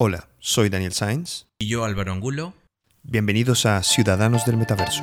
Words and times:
Hola, 0.00 0.28
soy 0.38 0.68
Daniel 0.68 0.92
Sainz. 0.92 1.46
Y 1.58 1.66
yo 1.66 1.84
Álvaro 1.84 2.12
Angulo. 2.12 2.54
Bienvenidos 3.02 3.66
a 3.66 3.82
Ciudadanos 3.82 4.46
del 4.46 4.56
Metaverso. 4.56 5.02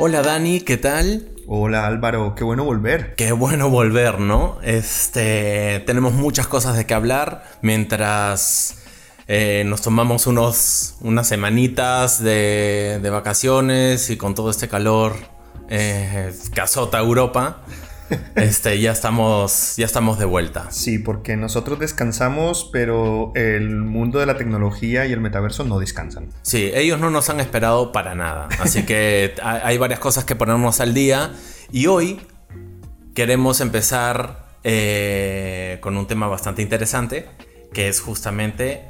Hola 0.00 0.22
Dani, 0.22 0.62
¿qué 0.62 0.78
tal? 0.78 1.28
Hola 1.46 1.86
Álvaro, 1.86 2.34
qué 2.34 2.42
bueno 2.42 2.64
volver. 2.64 3.14
Qué 3.14 3.30
bueno 3.30 3.70
volver, 3.70 4.18
¿no? 4.18 4.58
Este, 4.64 5.84
tenemos 5.86 6.14
muchas 6.14 6.48
cosas 6.48 6.76
de 6.76 6.86
qué 6.86 6.94
hablar 6.94 7.44
mientras 7.62 8.79
eh, 9.32 9.62
nos 9.64 9.80
tomamos 9.80 10.26
unos, 10.26 10.96
unas 11.02 11.28
semanitas 11.28 12.20
de, 12.20 12.98
de, 13.00 13.10
vacaciones 13.10 14.10
y 14.10 14.16
con 14.16 14.34
todo 14.34 14.50
este 14.50 14.66
calor 14.66 15.14
eh, 15.68 16.34
que 16.52 16.60
azota 16.60 16.98
Europa. 16.98 17.62
Este, 18.34 18.80
ya 18.80 18.90
estamos, 18.90 19.76
ya 19.76 19.86
estamos 19.86 20.18
de 20.18 20.24
vuelta. 20.24 20.72
Sí, 20.72 20.98
porque 20.98 21.36
nosotros 21.36 21.78
descansamos, 21.78 22.68
pero 22.72 23.30
el 23.36 23.76
mundo 23.76 24.18
de 24.18 24.26
la 24.26 24.36
tecnología 24.36 25.06
y 25.06 25.12
el 25.12 25.20
metaverso 25.20 25.62
no 25.62 25.78
descansan. 25.78 26.26
Sí, 26.42 26.72
ellos 26.74 26.98
no 26.98 27.10
nos 27.10 27.30
han 27.30 27.38
esperado 27.38 27.92
para 27.92 28.16
nada. 28.16 28.48
Así 28.58 28.82
que 28.82 29.36
hay 29.44 29.78
varias 29.78 30.00
cosas 30.00 30.24
que 30.24 30.34
ponernos 30.34 30.80
al 30.80 30.92
día. 30.92 31.30
Y 31.70 31.86
hoy 31.86 32.20
queremos 33.14 33.60
empezar 33.60 34.56
eh, 34.64 35.78
con 35.80 35.96
un 35.96 36.08
tema 36.08 36.26
bastante 36.26 36.62
interesante, 36.62 37.28
que 37.72 37.86
es 37.86 38.00
justamente 38.00 38.89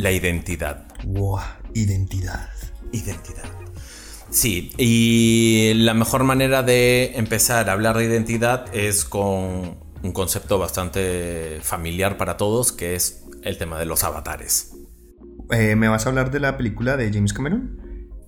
la 0.00 0.12
identidad. 0.12 0.86
Wow, 1.04 1.40
identidad. 1.74 2.48
Identidad. 2.92 3.44
Sí, 4.30 4.72
y 4.78 5.72
la 5.74 5.92
mejor 5.92 6.24
manera 6.24 6.62
de 6.62 7.12
empezar 7.16 7.68
a 7.68 7.72
hablar 7.72 7.98
de 7.98 8.04
identidad 8.04 8.74
es 8.74 9.04
con 9.04 9.78
un 10.02 10.12
concepto 10.12 10.58
bastante 10.58 11.58
familiar 11.62 12.16
para 12.16 12.36
todos, 12.36 12.72
que 12.72 12.94
es 12.94 13.24
el 13.42 13.58
tema 13.58 13.78
de 13.78 13.84
los 13.84 14.02
avatares. 14.04 14.72
Eh, 15.50 15.76
¿Me 15.76 15.88
vas 15.88 16.06
a 16.06 16.08
hablar 16.08 16.30
de 16.30 16.40
la 16.40 16.56
película 16.56 16.96
de 16.96 17.12
James 17.12 17.32
Cameron? 17.32 17.78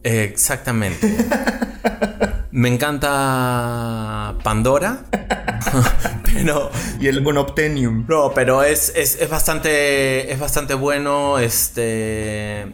Exactamente. 0.02 1.16
Me 2.52 2.68
encanta 2.68 4.36
Pandora. 4.42 5.04
pero. 6.24 6.70
Y 7.00 7.08
el 7.08 7.20
Bonoptenium. 7.20 8.04
No, 8.06 8.32
pero 8.34 8.62
es, 8.62 8.92
es, 8.94 9.20
es, 9.20 9.28
bastante. 9.28 10.30
Es 10.30 10.38
bastante 10.38 10.74
bueno. 10.74 11.38
Este. 11.38 12.66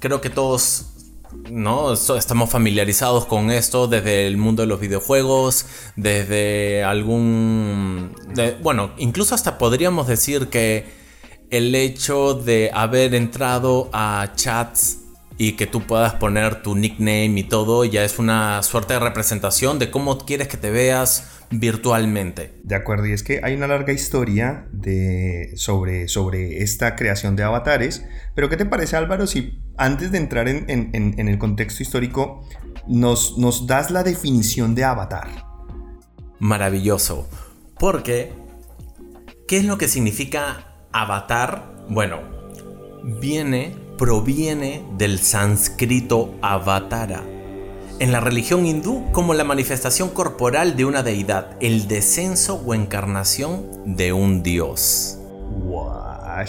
Creo 0.00 0.20
que 0.20 0.30
todos 0.30 0.90
¿no? 1.50 1.92
Estamos 1.92 2.50
familiarizados 2.50 3.26
con 3.26 3.50
esto 3.50 3.86
desde 3.86 4.26
el 4.26 4.36
mundo 4.36 4.62
de 4.62 4.68
los 4.68 4.80
videojuegos, 4.80 5.66
desde 5.96 6.84
algún... 6.84 8.14
bueno, 8.62 8.92
incluso 8.98 9.34
hasta 9.34 9.58
podríamos 9.58 10.06
decir 10.06 10.48
que 10.48 10.86
el 11.50 11.74
hecho 11.74 12.34
de 12.34 12.70
haber 12.72 13.14
entrado 13.14 13.90
a 13.92 14.32
chats 14.36 15.03
y 15.36 15.52
que 15.52 15.66
tú 15.66 15.82
puedas 15.82 16.14
poner 16.14 16.62
tu 16.62 16.76
nickname 16.76 17.34
y 17.36 17.42
todo 17.44 17.84
ya 17.84 18.04
es 18.04 18.18
una 18.18 18.62
suerte 18.62 18.94
de 18.94 19.00
representación 19.00 19.78
de 19.78 19.90
cómo 19.90 20.18
quieres 20.18 20.48
que 20.48 20.56
te 20.56 20.70
veas 20.70 21.34
virtualmente. 21.50 22.52
De 22.62 22.74
acuerdo, 22.74 23.06
y 23.06 23.12
es 23.12 23.22
que 23.22 23.40
hay 23.42 23.54
una 23.54 23.66
larga 23.66 23.92
historia 23.92 24.66
de, 24.72 25.52
sobre, 25.56 26.08
sobre 26.08 26.62
esta 26.62 26.94
creación 26.96 27.36
de 27.36 27.42
avatares, 27.42 28.04
pero 28.34 28.48
¿qué 28.48 28.56
te 28.56 28.66
parece 28.66 28.96
Álvaro 28.96 29.26
si 29.26 29.60
antes 29.76 30.12
de 30.12 30.18
entrar 30.18 30.48
en, 30.48 30.64
en, 30.68 31.28
el 31.28 31.38
contexto 31.38 31.82
histórico 31.82 32.46
nos, 32.86 33.38
nos 33.38 33.66
das 33.66 33.90
la 33.90 34.02
definición 34.02 34.74
de 34.74 34.84
avatar? 34.84 35.28
Maravilloso, 36.38 37.28
porque 37.78 38.32
¿qué 39.48 39.58
es 39.58 39.64
lo 39.64 39.78
que 39.78 39.88
significa 39.88 40.86
avatar? 40.92 41.74
Bueno, 41.88 42.20
viene, 43.20 43.74
proviene 43.96 44.84
del 44.96 45.18
sánscrito 45.18 46.34
avatara 46.42 47.24
en 48.00 48.12
la 48.12 48.20
religión 48.20 48.66
hindú 48.66 49.04
como 49.12 49.34
la 49.34 49.44
manifestación 49.44 50.10
corporal 50.10 50.76
de 50.76 50.84
una 50.84 51.02
deidad, 51.02 51.56
el 51.60 51.86
descenso 51.86 52.56
o 52.56 52.74
encarnación 52.74 53.66
de 53.84 54.12
un 54.12 54.42
dios. 54.42 55.18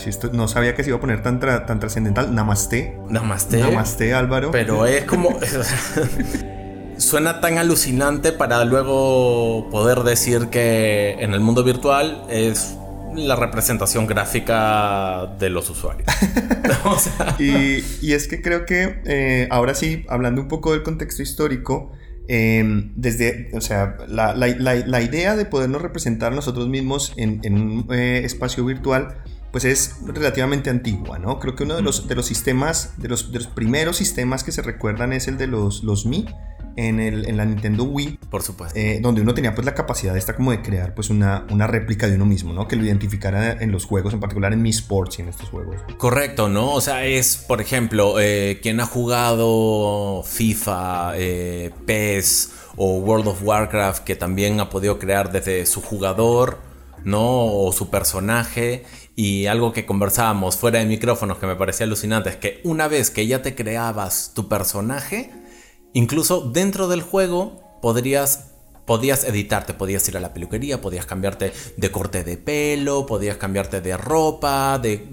esto 0.06 0.30
no 0.34 0.48
sabía 0.48 0.74
que 0.74 0.84
se 0.84 0.90
iba 0.90 0.98
a 0.98 1.02
poner 1.02 1.22
tan, 1.22 1.40
tan 1.40 1.80
trascendental. 1.80 2.34
Namaste. 2.34 2.98
Namaste. 3.10 3.60
Namaste, 3.60 4.14
Álvaro. 4.14 4.52
Pero 4.52 4.86
es 4.86 5.04
como. 5.06 5.38
suena 6.98 7.42
tan 7.42 7.58
alucinante 7.58 8.32
para 8.32 8.64
luego 8.64 9.70
poder 9.70 10.00
decir 10.00 10.48
que 10.48 11.18
en 11.20 11.34
el 11.34 11.42
mundo 11.42 11.64
virtual 11.64 12.24
es 12.30 12.78
la 13.16 13.36
representación 13.36 14.08
gráfica 14.08 15.36
de 15.40 15.50
los 15.50 15.70
usuarios. 15.70 16.08
y, 17.40 18.14
es 18.14 18.28
que 18.28 18.42
creo 18.42 18.66
que 18.66 19.02
eh, 19.06 19.48
ahora 19.52 19.76
sí, 19.76 20.06
hablando 20.10 20.42
un 20.42 20.48
poco 20.48 20.72
del 20.72 20.84
contexto 20.84 21.22
histórico, 21.22 21.92
em, 22.28 22.92
desde, 22.96 23.50
o 23.54 23.62
sea, 23.62 23.98
la, 24.08 25.02
idea 25.02 25.36
de 25.36 25.46
podernos 25.46 25.82
representar 25.82 26.34
nosotros 26.34 26.68
mismos 26.68 27.14
en, 27.18 27.42
un 27.54 27.88
eh, 27.94 28.22
espacio 28.24 28.66
virtual, 28.66 29.24
pues 29.52 29.64
es 29.64 29.96
relativamente 30.06 30.70
antigua, 30.70 31.18
¿no? 31.18 31.40
Creo 31.40 31.56
que 31.56 31.64
uno 31.64 31.76
de 31.76 31.82
los, 31.82 32.08
de 32.08 32.16
los 32.16 32.26
sistemas, 32.26 32.94
de 32.98 33.08
los, 33.08 33.32
de 33.32 33.40
los 33.40 33.48
primeros 33.48 33.98
sistemas 33.98 34.44
que 34.44 34.52
se 34.52 34.62
recuerdan 34.62 35.14
es 35.14 35.30
el 35.30 35.38
de 35.38 35.48
los, 35.48 35.84
los 35.84 36.06
Mi, 36.06 36.26
en, 36.76 37.00
el, 37.00 37.28
en 37.28 37.38
la 37.38 37.46
Nintendo 37.46 37.84
Wii. 37.84 38.20
Por 38.30 38.42
supuesto. 38.42 38.78
Eh, 38.78 39.00
donde 39.02 39.22
uno 39.22 39.34
tenía 39.34 39.54
pues 39.54 39.66
la 39.66 39.74
capacidad 39.74 40.16
esta 40.18 40.36
como 40.36 40.52
de 40.52 40.62
crear 40.62 40.94
pues 40.94 41.10
una, 41.10 41.46
una 41.50 41.68
réplica 41.68 42.08
de 42.08 42.16
uno 42.16 42.26
mismo, 42.26 42.54
¿no? 42.54 42.68
Que 42.68 42.76
lo 42.76 42.86
identificara 42.86 43.54
en 43.54 43.72
los 43.72 43.86
juegos, 43.86 44.14
en 44.14 44.20
particular 44.20 44.54
en 44.54 44.62
Mi 44.62 44.70
Sports 44.70 45.20
y 45.20 45.22
en 45.24 45.30
estos 45.30 45.50
juegos. 45.50 45.78
Correcto, 45.98 46.50
¿no? 46.50 46.72
O 46.74 46.82
sea, 46.82 47.06
es, 47.06 47.38
por 47.38 47.62
ejemplo, 47.62 48.20
eh, 48.20 48.60
quien 48.62 48.80
ha 48.80 48.86
jugado 48.86 50.24
FIFA, 50.24 51.14
eh, 51.16 51.72
PES 51.86 52.52
o 52.78 52.98
World 53.00 53.28
of 53.28 53.44
Warcraft, 53.44 54.04
que 54.04 54.16
también 54.16 54.60
ha 54.60 54.70
podido 54.70 55.00
crear 55.00 55.32
desde 55.32 55.66
su 55.66 55.82
jugador, 55.82 56.60
¿no? 57.04 57.46
O 57.46 57.72
su 57.72 57.90
personaje. 57.90 58.84
Y 59.16 59.46
algo 59.46 59.72
que 59.72 59.86
conversábamos 59.86 60.58
fuera 60.58 60.80
de 60.80 60.86
micrófonos 60.86 61.38
que 61.38 61.48
me 61.48 61.56
parecía 61.56 61.86
alucinante 61.86 62.30
es 62.30 62.36
que 62.36 62.60
una 62.66 62.90
vez 62.90 63.12
que 63.12 63.28
ya 63.28 63.42
te 63.42 63.56
creabas 63.56 64.34
tu 64.36 64.50
personaje, 64.50 65.32
Incluso 65.96 66.42
dentro 66.42 66.90
del 66.90 67.02
juego 67.02 67.64
podrías 67.82 68.52
podías 68.86 69.24
editarte, 69.24 69.74
podías 69.74 70.08
ir 70.10 70.18
a 70.18 70.20
la 70.20 70.34
peluquería, 70.34 70.80
podías 70.80 71.06
cambiarte 71.06 71.54
de 71.76 71.92
corte 71.92 72.24
de 72.24 72.38
pelo, 72.38 73.06
podías 73.06 73.38
cambiarte 73.38 73.82
de 73.82 73.98
ropa, 73.98 74.78
de 74.78 75.10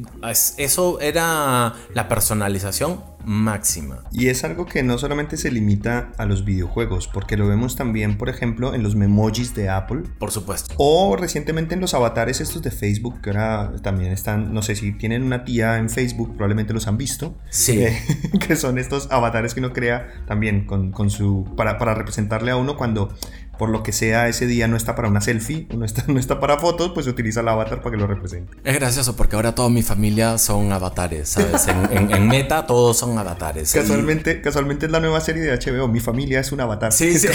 eso 0.59 1.01
era 1.01 1.75
la 1.95 2.09
personalización 2.09 3.01
máxima. 3.25 4.05
Y 4.13 4.29
es 4.29 4.45
algo 4.45 4.67
que 4.67 4.83
no 4.83 4.99
solamente 4.99 5.37
se 5.37 5.51
limita 5.51 6.13
a 6.19 6.27
los 6.27 6.45
videojuegos, 6.45 7.09
porque 7.09 7.37
lo 7.37 7.47
vemos 7.47 7.77
también, 7.77 8.19
por 8.19 8.29
ejemplo, 8.29 8.75
en 8.75 8.83
los 8.83 8.95
memojis 8.95 9.55
de 9.55 9.69
Apple. 9.69 10.03
Por 10.19 10.31
supuesto. 10.31 10.75
O 10.79 11.17
recientemente 11.17 11.75
en 11.75 11.81
los 11.81 11.95
avatares 11.95 12.41
estos 12.41 12.63
de 12.63 12.71
Facebook, 12.71 13.21
que 13.21 13.31
ahora 13.31 13.73
también 13.83 14.13
están, 14.13 14.53
no 14.53 14.63
sé 14.63 14.75
si 14.77 14.93
tienen 14.93 15.23
una 15.23 15.45
tía 15.45 15.79
en 15.79 15.91
Facebook, 15.91 16.31
probablemente 16.37 16.73
los 16.73 16.87
han 16.87 16.97
visto. 16.97 17.39
Sí. 17.51 17.85
que 18.47 18.57
son 18.57 18.79
estos 18.79 19.11
avatares 19.11 19.55
que 19.55 19.61
uno 19.61 19.73
crea 19.73 20.09
también 20.27 20.67
con, 20.67 21.11
su, 21.11 21.53
para, 21.57 21.79
para 21.79 21.95
representarle 21.95 22.51
a 22.51 22.57
uno 22.57 22.77
cuando 22.77 23.15
por 23.59 23.69
lo 23.69 23.85
que 23.85 23.93
sea 23.93 24.27
ese 24.27 24.47
día 24.47 24.67
no 24.67 24.77
está 24.77 24.97
para 24.97 25.09
una 25.09 25.21
selfie, 25.21 25.69
no 25.77 25.85
está, 25.85 26.05
no 26.09 26.19
está 26.19 26.41
para 26.41 26.59
fotos, 26.59 26.91
pues 26.95 27.07
utiliza 27.07 27.41
el 27.41 27.49
avatar 27.49 27.81
para 27.81 27.95
que 27.95 27.97
lo 27.97 28.09
represente. 28.09 28.57
Es 28.65 28.75
gracioso 28.75 29.15
porque 29.15 29.37
ahora 29.37 29.55
toda 29.55 29.69
mi 29.69 29.83
familia 29.83 30.39
son 30.39 30.73
avatares, 30.73 31.29
¿sabes? 31.29 31.69
En, 31.69 32.27
Meta 32.27 32.67
todos 32.67 32.99
son 32.99 33.12
avatares. 33.19 33.73
Casualmente, 33.73 34.41
casualmente 34.41 34.87
es 34.87 34.93
la 34.93 35.01
nueva 35.01 35.21
serie 35.21 35.43
de 35.43 35.57
HBO, 35.57 35.89
Mi 35.89 36.01
familia 36.01 36.41
es 36.41 36.53
un 36.53 36.61
avatar. 36.61 36.93
Sí, 36.93 37.19
sí. 37.19 37.29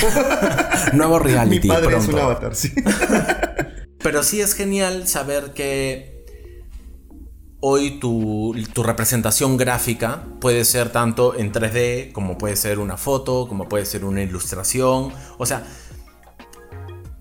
Nuevo 0.94 1.19
reality. 1.19 1.68
Mi 1.68 1.74
padre 1.74 1.97
es 1.97 2.07
un 2.07 2.19
avatar, 2.19 2.56
sí. 2.56 2.74
Pero 4.00 4.24
sí 4.24 4.41
es 4.41 4.53
genial 4.53 5.07
saber 5.07 5.53
que 5.53 6.25
hoy 7.59 8.00
tu, 8.00 8.56
tu, 8.74 8.83
representación 8.83 9.57
gráfica 9.57 10.24
puede 10.39 10.63
ser 10.63 10.91
tanto 10.91 11.35
en 11.35 11.51
3D 11.51 12.12
como 12.12 12.38
puede 12.38 12.56
ser 12.56 12.80
una 12.80 12.97
foto, 12.97 13.47
como 13.47 13.68
puede 13.68 13.85
ser 13.85 14.06
una 14.06 14.21
ilustración. 14.21 15.12
O 15.38 15.45
sea, 15.45 15.63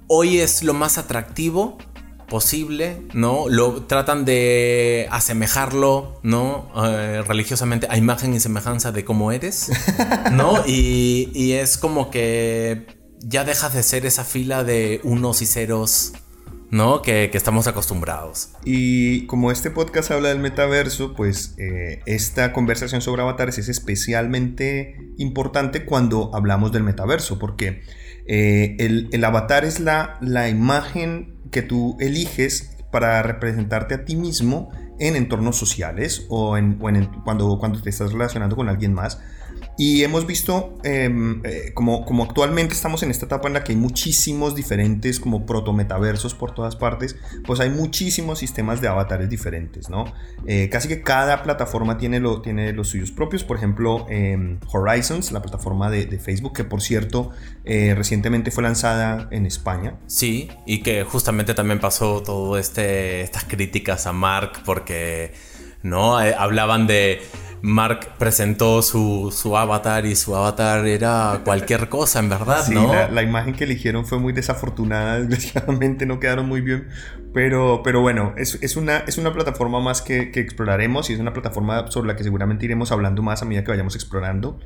hoy 0.07 0.39
es 0.39 0.63
lo 0.63 0.75
más 0.75 0.99
atractivo 0.99 1.79
posible, 2.29 3.03
¿no? 3.15 3.49
Lo 3.49 3.85
tratan 3.85 4.25
de 4.25 5.09
asemejarlo, 5.11 6.21
¿no? 6.23 6.71
Eh, 6.85 7.23
religiosamente 7.27 7.87
a 7.91 7.97
imagen 7.97 8.35
y 8.35 8.41
semejanza 8.41 8.93
de 8.93 9.05
cómo 9.05 9.33
eres, 9.33 9.71
¿no? 10.33 10.65
Y, 10.67 11.31
y, 11.35 11.53
es 11.53 11.79
como 11.79 12.11
que 12.11 12.87
ya 13.21 13.45
dejas 13.45 13.75
de 13.75 13.83
ser 13.83 14.07
esa 14.07 14.25
fila 14.25 14.65
de 14.65 15.01
unos 15.05 15.43
y 15.43 15.47
ceros, 15.47 16.13
¿no? 16.71 17.03
Que, 17.03 17.31
estamos 17.33 17.67
acostumbrados. 17.67 18.51
Y 18.65 19.27
como 19.27 19.51
este 19.51 19.71
podcast 19.71 20.11
habla 20.11 20.31
del 20.31 20.39
metaverso, 20.39 21.15
pues 21.15 21.55
eh, 21.59 22.01
esta 22.07 22.53
conversación 22.53 23.01
sobre 23.01 23.23
avatares 23.23 23.59
es 23.59 23.69
especialmente 23.69 24.97
importante 25.17 25.85
cuando 25.85 26.31
hablamos 26.35 26.73
del 26.73 26.83
metaverso, 26.83 27.39
porque 27.39 27.83
eh, 28.27 28.77
el, 28.79 29.25
avatar 29.25 29.65
es 29.65 29.81
la, 29.81 30.19
la 30.21 30.49
imagen 30.49 31.36
que 31.51 31.63
tú 31.63 31.97
eliges 32.01 32.77
para 32.91 33.23
representarte 33.23 33.95
a 33.95 34.05
ti 34.05 34.17
mismo 34.17 34.71
en 34.99 35.17
entornos 35.17 35.57
sociales 35.57 36.27
o, 36.29 36.57
en, 36.57 36.75
cuando, 36.75 37.59
cuando 37.59 37.83
te 37.83 37.91
estás 37.91 38.13
relacionando 38.13 38.57
con 38.57 38.69
alguien 38.69 38.95
más. 38.95 39.21
Y 39.79 40.03
hemos 40.05 40.27
visto 40.27 40.79
em, 40.85 41.43
eh, 41.45 41.73
como, 41.75 42.07
como 42.07 42.25
actualmente 42.25 42.73
estamos 42.73 43.03
en 43.03 43.11
esta 43.11 43.27
etapa 43.27 43.49
en 43.49 43.55
la 43.55 43.63
que 43.63 43.73
hay 43.73 43.79
muchísimos 43.79 44.55
diferentes 44.55 45.21
como 45.21 45.45
proto-metaversos 45.45 46.35
por 46.35 46.55
todas 46.55 46.77
partes, 46.77 47.17
pues 47.47 47.61
hay 47.61 47.69
muchísimos 47.69 48.39
sistemas 48.39 48.81
de 48.81 48.89
avatares 48.89 49.29
diferentes, 49.29 49.91
¿no? 49.91 50.07
Eh, 50.47 50.71
casi 50.71 50.89
que 50.89 51.03
cada 51.03 51.43
plataforma 51.43 51.99
tiene, 51.99 52.21
lo, 52.21 52.41
tiene 52.41 52.73
los 52.73 52.89
suyos 52.89 53.11
propios, 53.11 53.45
por 53.45 53.59
ejemplo, 53.59 54.07
em, 54.09 54.59
Horizons, 54.73 55.31
la 55.31 55.43
plataforma 55.43 55.91
de, 55.91 56.07
de, 56.07 56.19
Facebook, 56.19 56.55
que 56.55 56.65
por 56.65 56.81
cierto 56.81 57.31
eh, 57.65 57.95
recientemente 57.95 58.51
fue 58.51 58.63
lanzada 58.63 59.29
en 59.31 59.45
España. 59.45 59.99
Sí, 60.07 60.49
y 60.65 60.83
que 60.83 61.05
justamente 61.05 61.53
también 61.53 61.81
pasó 61.81 62.23
todo 62.23 62.57
este, 62.57 63.21
estas 63.21 63.45
críticas 63.45 64.07
a 64.07 64.13
Mark 64.15 64.63
porque, 64.65 65.35
¿no? 65.83 66.17
hablaban 66.17 66.87
de 66.87 67.21
Mark 67.67 68.11
presentó 68.17 68.81
su, 68.81 69.57
avatar 69.57 70.07
y 70.07 70.15
su 70.15 70.37
avatar 70.37 70.87
era 70.87 71.41
cualquier 71.45 71.89
cosa, 71.89 72.21
en 72.21 72.29
verdad, 72.29 72.65
sí, 72.65 72.75
La, 73.11 73.23
imagen 73.25 73.55
que 73.55 73.65
eligieron 73.65 74.07
fue 74.07 74.21
muy 74.21 74.33
desafortunada, 74.33 75.19
desgraciadamente 75.25 76.07
no 76.07 76.21
quedaron 76.21 76.47
muy 76.47 76.61
bien, 76.61 76.87
pero, 77.37 77.83
pero 77.85 78.01
bueno, 78.01 78.33
es, 78.39 78.77
una, 78.77 79.01
es 79.07 79.19
una 79.19 79.31
plataforma 79.31 79.79
más 79.79 80.01
que, 80.01 80.31
que, 80.31 80.41
exploraremos 80.41 81.11
y 81.11 81.13
es 81.13 81.21
una 81.21 81.35
plataforma 81.35 81.91
sobre 81.91 82.09
la 82.09 82.17
que 82.17 82.25
seguramente 82.25 82.65
iremos 82.65 82.93
hablando 82.93 83.21
más 83.21 83.43
a 83.43 83.45
medida 83.45 83.63
que 83.63 83.73
vayamos 83.73 83.95
explorando. 83.95 84.59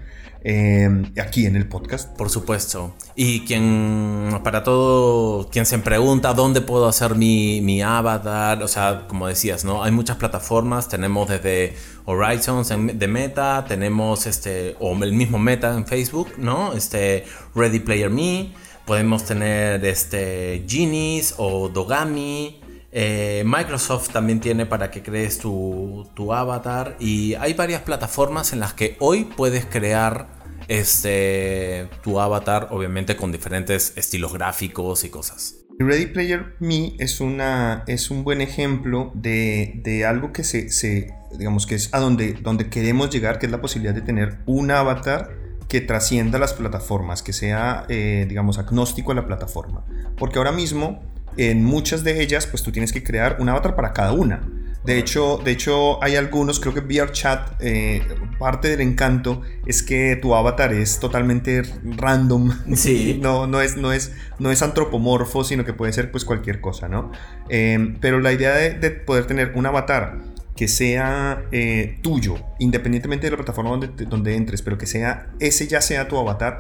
Em, 0.45 1.13
aquí 1.21 1.47
en 1.47 1.57
el 1.57 1.67
podcast. 1.67 2.17
Por 2.17 2.31
supuesto. 2.31 2.95
Y 3.17 3.41
quien, 3.41 4.39
para 4.45 4.63
todo, 4.63 5.51
quien 5.51 5.67
se 5.67 5.79
pregunta 5.81 6.33
dónde 6.33 6.61
puedo 6.61 6.87
hacer 6.87 7.17
mi, 7.17 7.61
mi 7.61 7.83
avatar, 7.83 8.63
o 8.63 8.69
sea, 8.69 9.07
como 9.09 9.27
decías, 9.27 9.65
¿no? 9.65 9.83
Hay 9.83 9.91
muchas 9.91 10.17
plataformas, 10.19 10.89
tenemos 10.89 11.29
desde 11.29 11.75
Horizons 12.05 12.69
de 12.69 13.09
Meta, 13.09 13.65
tenemos 13.67 14.29
este, 14.29 14.77
o 14.79 14.95
el 15.03 15.13
mismo 15.13 15.41
Meta 15.41 15.75
en 15.75 15.87
Facebook, 15.87 16.29
¿no? 16.39 16.73
Este, 16.73 17.25
Ready 17.57 17.81
Player 17.81 18.11
Me, 18.11 18.53
podemos 18.91 19.25
tener 19.25 19.85
este, 19.85 20.65
Genies 20.67 21.37
o 21.39 21.69
Dogami. 21.69 22.61
Eh, 22.91 23.45
Microsoft 23.47 24.11
también 24.11 24.41
tiene 24.41 24.67
para 24.67 24.91
que 24.91 25.01
crees 25.01 25.39
tu, 25.39 26.11
avatar 26.33 26.97
y 26.99 27.35
hay 27.35 27.55
varias 27.55 27.83
plataformas 27.83 28.53
en 28.53 28.59
las 28.59 28.75
que 28.75 28.97
hoy 28.99 29.27
puedes 29.37 29.65
crear 29.65 30.27
este, 30.67 31.89
tu 32.03 32.19
avatar, 32.19 32.67
obviamente 32.73 33.15
con 33.15 33.31
diferentes 33.31 33.93
estilos 33.95 34.33
gráficos 34.33 35.05
y 35.05 35.09
cosas. 35.09 35.59
Ready 35.79 36.07
Player 36.07 36.57
Me 36.59 36.97
es, 36.99 37.21
una, 37.21 37.85
es 37.87 38.11
un 38.11 38.25
buen 38.25 38.41
ejemplo 38.41 39.13
de, 39.15 40.05
algo 40.05 40.33
que 40.33 40.43
se, 40.43 41.15
digamos 41.39 41.69
que 41.69 41.77
es 41.77 41.95
a 41.95 42.01
donde, 42.01 42.33
donde 42.33 42.69
queremos 42.69 43.11
llegar, 43.11 43.39
que 43.39 43.47
es 43.47 43.53
la 43.53 43.61
posibilidad 43.61 43.95
de 43.95 44.03
tener 44.03 44.39
un 44.47 44.73
avatar 44.73 45.40
que 45.71 45.81
trascienda 45.81 46.39
las 46.39 46.53
plataformas, 46.53 47.23
que 47.23 47.33
sea, 47.33 47.87
eh, 47.89 48.27
digamos, 48.29 48.59
agnóstico 48.59 49.13
a 49.13 49.15
la 49.15 49.27
plataforma. 49.27 49.85
Porque 50.19 50.39
ahora 50.39 50.53
mismo 50.53 51.01
en 51.37 51.65
muchas 51.65 52.05
de 52.05 52.23
ellas, 52.23 52.47
pues 52.47 52.63
tú 52.63 52.73
tienes 52.73 52.93
que 52.93 53.03
crear 53.03 53.37
un 53.41 53.49
avatar 53.49 53.77
para 53.77 53.93
cada 53.93 54.13
una. 54.13 54.43
De 54.85 54.99
hecho, 54.99 55.39
de 55.45 55.53
hecho, 55.53 56.03
hay 56.03 56.17
algunos, 56.17 56.59
creo 56.59 56.73
que 56.73 56.81
VRChat, 56.81 57.61
eh, 57.61 58.03
parte 58.39 58.69
del 58.69 58.81
encanto 58.81 59.43
es 59.67 59.83
que 59.83 60.17
tu 60.17 60.35
avatar 60.35 60.73
es 60.73 60.99
totalmente 60.99 61.63
random. 61.85 62.53
Sí. 62.75 63.19
no, 63.23 63.47
no, 63.47 63.61
es, 63.61 63.77
no, 63.77 63.93
es, 63.93 64.13
no 64.39 64.51
es 64.51 64.63
antropomorfo, 64.63 65.45
sino 65.45 65.65
que 65.65 65.75
puede 65.75 65.93
ser 65.93 66.11
pues 66.11 66.25
cualquier 66.25 66.61
cosa, 66.61 66.89
¿no? 66.89 67.13
Eh, 67.51 67.95
pero 68.01 68.21
la 68.21 68.33
idea 68.33 68.55
de, 68.55 68.91
poder 68.91 69.27
tener 69.27 69.53
un 69.55 69.67
avatar 69.67 70.19
que 70.61 70.69
sea 70.69 71.47
eh, 71.53 71.97
tuyo, 72.03 72.35
independientemente 72.59 73.27
de 73.27 73.31
la 73.31 73.39
plataforma 73.39 73.71
donde, 73.71 73.89
donde 74.05 74.37
entres, 74.37 74.61
pero 74.61 74.77
que 74.77 74.85
sea 74.85 75.29
ese 75.41 75.67
ya 75.67 75.81
sea 75.81 76.07
tu 76.07 76.19
avatar, 76.19 76.59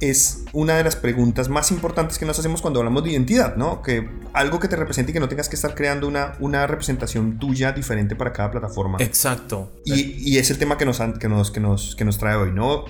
es 0.00 0.44
una 0.52 0.76
de 0.76 0.84
las 0.84 0.96
preguntas 0.96 1.48
más 1.48 1.70
importantes 1.70 2.18
que 2.18 2.24
nos 2.24 2.38
hacemos 2.38 2.62
cuando 2.62 2.80
hablamos 2.80 3.04
de 3.04 3.10
identidad, 3.10 3.56
¿no? 3.56 3.82
Que 3.82 4.08
algo 4.32 4.58
que 4.58 4.68
te 4.68 4.76
represente 4.76 5.10
y 5.10 5.14
que 5.14 5.20
no 5.20 5.28
tengas 5.28 5.48
que 5.48 5.56
estar 5.56 5.74
creando 5.74 6.08
una, 6.08 6.34
una 6.40 6.66
representación 6.66 7.38
tuya 7.38 7.72
diferente 7.72 8.16
para 8.16 8.32
cada 8.32 8.50
plataforma. 8.50 8.98
Exacto. 9.00 9.72
Y, 9.84 10.38
es 10.38 10.50
el 10.50 10.58
tema 10.58 10.78
que 10.78 10.86
nos, 10.86 11.00
que 11.18 11.28
nos, 11.28 11.50
que 11.50 11.60
nos, 11.60 11.94
que 11.96 12.04
nos 12.04 12.18
trae 12.18 12.36
hoy, 12.36 12.52
¿no? 12.52 12.84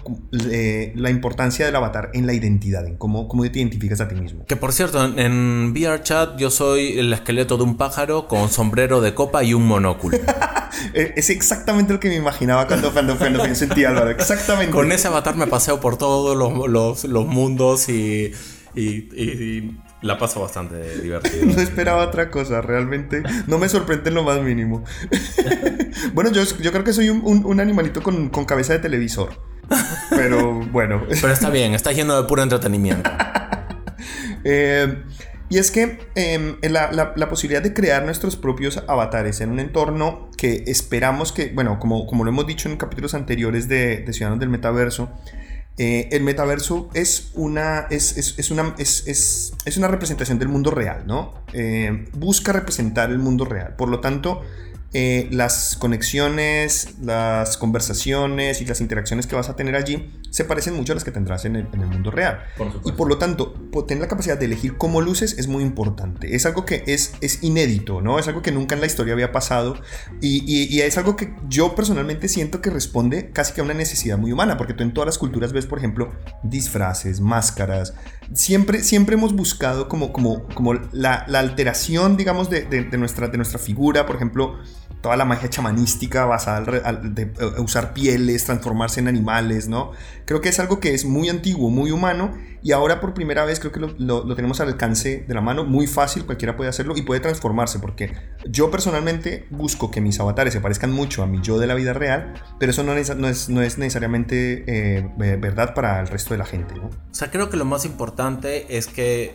Eh, 0.50 0.92
la 0.94 1.10
importancia 1.10 1.66
del 1.66 1.74
avatar 1.74 2.10
en 2.14 2.26
la 2.26 2.32
identidad, 2.32 2.86
en 2.86 2.96
cómo, 2.96 3.26
cómo 3.26 3.42
te 3.50 3.58
identificas 3.58 4.00
a 4.00 4.08
ti 4.08 4.14
mismo. 4.14 4.44
Que 4.46 4.56
por 4.56 4.72
cierto, 4.72 5.04
en 5.04 5.72
VRChat 5.72 6.38
yo 6.38 6.50
soy 6.50 6.98
el 6.98 7.12
esqueleto 7.12 7.56
de 7.56 7.64
un 7.64 7.76
pájaro 7.76 8.28
con 8.28 8.48
sombrero 8.50 9.00
de 9.00 9.14
copa 9.14 9.42
y 9.42 9.54
un 9.54 9.66
monóculo. 9.66 10.18
Eh, 10.94 11.14
es 11.16 11.30
exactamente 11.30 11.92
lo 11.92 12.00
que 12.00 12.08
me 12.08 12.16
imaginaba 12.16 12.66
cuando, 12.66 12.92
cuando, 12.92 13.16
cuando 13.16 13.42
pienso 13.42 13.64
en 13.64 13.70
ti, 13.70 13.84
Álvaro. 13.84 14.10
Exactamente. 14.10 14.72
Con 14.72 14.92
ese 14.92 15.08
avatar 15.08 15.36
me 15.36 15.46
paseo 15.46 15.80
por 15.80 15.96
todos 15.96 16.36
los, 16.36 16.68
los 16.68 17.04
los, 17.04 17.26
mundos 17.26 17.88
y, 17.88 18.32
la 20.02 20.18
paso 20.18 20.40
bastante 20.40 21.00
divertido. 21.00 21.46
No 21.46 21.60
esperaba 21.60 22.04
otra 22.04 22.30
cosa, 22.30 22.60
realmente. 22.60 23.22
No 23.46 23.58
me 23.58 23.68
sorprende 23.68 24.08
en 24.08 24.14
lo 24.14 24.22
más 24.22 24.40
mínimo. 24.40 24.84
bueno, 26.14 26.30
yo, 26.30 26.42
yo 26.60 26.72
creo 26.72 26.84
que 26.84 26.92
soy 26.92 27.10
un, 27.10 27.60
animalito 27.60 28.02
con, 28.02 28.28
cabeza 28.46 28.72
de 28.72 28.78
televisor. 28.78 29.30
Pero 30.10 30.60
bueno. 30.66 31.02
Pero 31.08 31.32
está 31.32 31.50
bien, 31.50 31.74
está 31.74 31.92
lleno 31.92 32.20
de 32.20 32.26
puro 32.28 32.42
entretenimiento. 32.42 33.10
Eh, 34.42 35.04
y 35.50 35.58
es 35.58 35.70
que 35.70 35.98
em, 36.14 36.56
la, 36.62 37.28
posibilidad 37.28 37.62
de 37.62 37.74
crear 37.74 38.04
nuestros 38.04 38.36
propios 38.36 38.82
avatares 38.86 39.40
en 39.40 39.50
un 39.50 39.60
entorno 39.60 40.30
que 40.36 40.64
esperamos 40.68 41.32
que, 41.32 41.48
bueno, 41.48 41.78
como, 41.78 42.06
como 42.06 42.24
lo 42.24 42.30
hemos 42.30 42.46
dicho 42.46 42.68
en 42.68 42.76
capítulos 42.76 43.14
anteriores 43.14 43.68
de, 43.68 43.98
de 43.98 44.12
Ciudadanos 44.12 44.38
del 44.38 44.48
Metaverso, 44.48 45.10
eh, 45.82 46.08
el 46.12 46.22
metaverso 46.24 46.90
es 46.92 47.30
una, 47.34 47.86
es, 47.88 48.50
una, 48.50 48.74
es, 48.76 49.76
una 49.78 49.88
representación 49.88 50.38
del 50.38 50.48
mundo 50.48 50.70
real, 50.70 51.04
¿no? 51.06 51.32
Eh, 51.54 52.06
busca 52.12 52.52
representar 52.52 53.10
el 53.10 53.18
mundo 53.18 53.46
real. 53.46 53.76
Por 53.76 53.88
lo 53.88 54.00
tanto, 54.00 54.42
eh, 54.92 55.28
las 55.30 55.76
conexiones, 55.78 56.94
las 57.00 57.56
conversaciones 57.56 58.60
y 58.60 58.64
las 58.64 58.80
interacciones 58.80 59.28
que 59.28 59.36
vas 59.36 59.48
a 59.48 59.54
tener 59.54 59.76
allí 59.76 60.10
se 60.30 60.44
parecen 60.44 60.74
mucho 60.74 60.92
a 60.92 60.94
las 60.96 61.04
que 61.04 61.12
tendrás 61.12 61.44
en 61.44 61.54
el, 61.54 61.68
mundo 61.68 62.10
real. 62.10 62.40
y 62.84 62.92
por 62.92 63.08
lo 63.08 63.16
tanto, 63.18 63.54
tener 63.86 64.02
la 64.02 64.08
capacidad 64.08 64.36
de 64.36 64.46
elegir 64.46 64.76
cómo 64.76 65.00
luces 65.00 65.38
es 65.38 65.46
muy 65.46 65.62
importante. 65.62 66.34
Es 66.34 66.44
algo 66.44 66.64
que 66.64 66.82
es, 66.86 67.14
es 67.20 67.42
inédito, 67.42 68.00
¿no? 68.00 68.18
Es 68.18 68.26
algo 68.26 68.42
que 68.42 68.50
nunca 68.50 68.74
en 68.74 68.80
la 68.80 68.86
historia 68.86 69.14
había 69.14 69.32
pasado 69.32 69.76
y, 70.20 70.42
y, 70.44 70.80
es 70.80 70.98
algo 70.98 71.16
que 71.16 71.34
yo 71.48 71.74
personalmente 71.74 72.28
siento 72.28 72.60
que 72.60 72.70
responde 72.70 73.30
casi 73.30 73.52
que 73.52 73.60
a 73.60 73.64
una 73.64 73.74
necesidad 73.74 74.18
muy 74.18 74.32
humana, 74.32 74.56
porque 74.56 74.74
tú 74.74 74.82
en 74.82 74.92
todas 74.92 75.06
las 75.06 75.18
culturas 75.18 75.52
ves, 75.52 75.66
por 75.66 75.78
ejemplo, 75.78 76.12
disfraces, 76.42 77.20
máscaras. 77.20 77.94
Siempre, 78.32 78.82
siempre 78.82 79.14
hemos 79.14 79.34
buscado 79.34 79.88
como, 79.88 80.12
como, 80.12 80.46
como 80.48 80.74
la, 80.92 81.24
la 81.28 81.38
alteración, 81.40 82.16
digamos, 82.16 82.50
de, 82.50 82.62
de, 82.64 82.98
nuestra, 82.98 83.28
de 83.28 83.36
nuestra 83.36 83.58
figura, 83.58 84.06
por 84.06 84.16
ejemplo, 84.16 84.58
toda 85.00 85.16
la 85.16 85.24
magia 85.24 85.48
chamanística 85.48 86.26
basada 86.26 86.60
de 86.60 87.22
eh, 87.22 87.30
usar 87.58 87.94
pieles, 87.94 88.44
transformarse 88.44 89.00
en 89.00 89.08
animales, 89.08 89.68
¿no? 89.68 89.92
Creo 90.24 90.40
que 90.40 90.50
es 90.50 90.60
algo 90.60 90.80
que 90.80 90.94
es 90.94 91.04
muy 91.04 91.28
antiguo, 91.28 91.70
muy 91.70 91.90
humano 91.90 92.34
y 92.62 92.72
ahora 92.72 93.00
por 93.00 93.14
primera 93.14 93.44
vez 93.44 93.58
creo 93.58 93.72
que 93.72 93.80
lo, 93.80 94.34
tenemos 94.34 94.60
al 94.60 94.68
alcance 94.68 95.24
de 95.26 95.34
la 95.34 95.40
mano, 95.40 95.64
muy 95.64 95.86
fácil, 95.86 96.26
cualquiera 96.26 96.56
puede 96.56 96.68
hacerlo 96.68 96.96
y 96.96 97.02
puede 97.02 97.20
transformarse 97.20 97.78
porque 97.78 98.12
yo 98.46 98.70
personalmente 98.70 99.46
busco 99.50 99.90
que 99.90 100.00
mis 100.00 100.20
avatares 100.20 100.52
se 100.52 100.60
parezcan 100.60 100.92
mucho 100.92 101.22
a 101.22 101.26
mi 101.26 101.40
yo 101.40 101.58
de 101.58 101.66
la 101.66 101.74
vida 101.74 101.92
real, 101.92 102.34
pero 102.58 102.70
eso 102.70 102.82
no 102.82 102.92
es, 102.92 103.16
no 103.16 103.28
es, 103.28 103.48
no 103.48 103.62
es 103.62 103.78
necesariamente 103.78 104.64
eh, 104.66 105.08
verdad 105.16 105.74
para 105.74 106.00
el 106.00 106.08
resto 106.08 106.34
de 106.34 106.38
la 106.38 106.46
gente, 106.46 106.74
¿no? 106.74 106.86
O 106.88 107.14
sea, 107.14 107.30
creo 107.30 107.48
que 107.48 107.56
lo 107.56 107.64
más 107.64 107.84
importante 107.84 108.76
es 108.76 108.86
que 108.86 109.34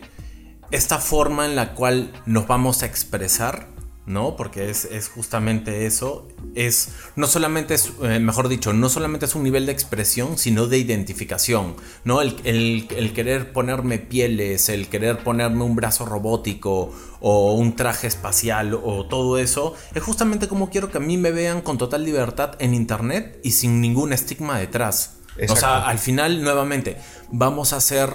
esta 0.70 0.98
forma 0.98 1.46
en 1.46 1.56
la 1.56 1.74
cual 1.74 2.12
nos 2.26 2.46
vamos 2.46 2.82
a 2.82 2.86
expresar 2.86 3.75
¿no? 4.06 4.36
Porque 4.36 4.70
es, 4.70 5.10
justamente 5.12 5.86
eso. 5.86 6.28
Es, 6.54 6.90
no 7.16 7.26
solamente 7.26 7.74
es, 7.74 7.92
eh, 8.02 8.20
mejor 8.20 8.48
dicho, 8.48 8.72
no 8.72 8.88
solamente 8.88 9.26
es 9.26 9.34
un 9.34 9.42
nivel 9.42 9.66
de 9.66 9.72
expresión, 9.72 10.38
sino 10.38 10.66
de 10.66 10.78
identificación, 10.78 11.74
¿no? 12.04 12.22
El, 12.22 12.36
el, 12.44 13.12
querer 13.12 13.52
ponerme 13.52 13.98
pieles, 13.98 14.68
el 14.68 14.88
querer 14.88 15.18
ponerme 15.18 15.64
un 15.64 15.74
brazo 15.74 16.06
robótico 16.06 16.92
o 17.20 17.54
un 17.54 17.74
traje 17.74 18.06
espacial 18.06 18.74
o 18.74 19.06
todo 19.06 19.38
eso, 19.38 19.74
es 19.94 20.02
justamente 20.02 20.48
como 20.48 20.70
quiero 20.70 20.90
que 20.90 20.98
a 20.98 21.00
mí 21.00 21.16
me 21.16 21.32
vean 21.32 21.60
con 21.60 21.76
total 21.76 22.04
libertad 22.04 22.54
en 22.60 22.74
internet 22.74 23.40
y 23.42 23.50
sin 23.52 23.80
ningún 23.80 24.12
estigma 24.12 24.58
detrás. 24.58 25.16
O 25.48 25.56
sea, 25.56 25.86
al 25.86 25.98
final, 25.98 26.42
nuevamente, 26.42 26.96
vamos 27.30 27.72
a 27.72 27.76
hacer 27.76 28.14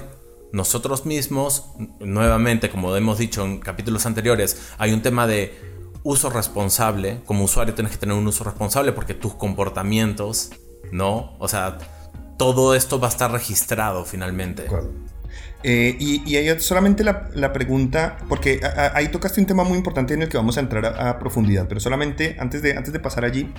nosotros 0.54 1.06
mismos, 1.06 1.66
nuevamente, 2.00 2.70
como 2.70 2.96
hemos 2.96 3.18
dicho 3.18 3.46
en 3.46 3.60
capítulos 3.60 4.06
anteriores, 4.06 4.74
hay 4.78 4.92
un 4.92 5.02
tema 5.02 5.28
de 5.28 5.72
uso 6.04 6.30
responsable. 6.30 7.22
Como 7.26 7.44
usuario 7.44 7.74
tienes 7.74 7.94
que 7.94 7.98
tener 7.98 8.16
un 8.16 8.28
uso 8.28 8.44
responsable 8.44 8.92
porque 8.92 9.14
tus 9.14 9.34
comportamientos, 9.36 10.52
¿no? 10.92 11.36
O 11.40 11.48
sea, 11.48 11.78
todo 12.38 12.76
esto 12.76 13.00
va 13.00 13.08
a 13.08 13.12
estar 13.12 13.32
registrado 13.32 14.06
finalmente. 14.06 14.66
Eh, 15.64 15.96
y, 16.00 16.28
y 16.28 16.38
hay 16.38 16.60
solamente 16.60 17.04
la, 17.04 17.30
la 17.36 17.54
pregunta, 17.54 18.18
porque 18.28 18.62
ahí 18.96 19.10
tocaste 19.10 19.40
un 19.40 19.46
tema 19.46 19.64
muy 19.64 19.78
importante 19.78 20.14
en 20.16 20.24
el 20.24 20.30
que 20.30 20.38
vamos 20.38 20.58
a 20.58 20.62
entrar 20.62 20.86
a, 20.86 21.20
profundidad, 21.20 21.68
pero 21.68 21.80
solamente 21.80 22.36
antes 22.40 22.64
de, 22.64 22.76
antes 22.76 22.92
de 22.92 23.00
pasar 23.00 23.26
allí, 23.26 23.54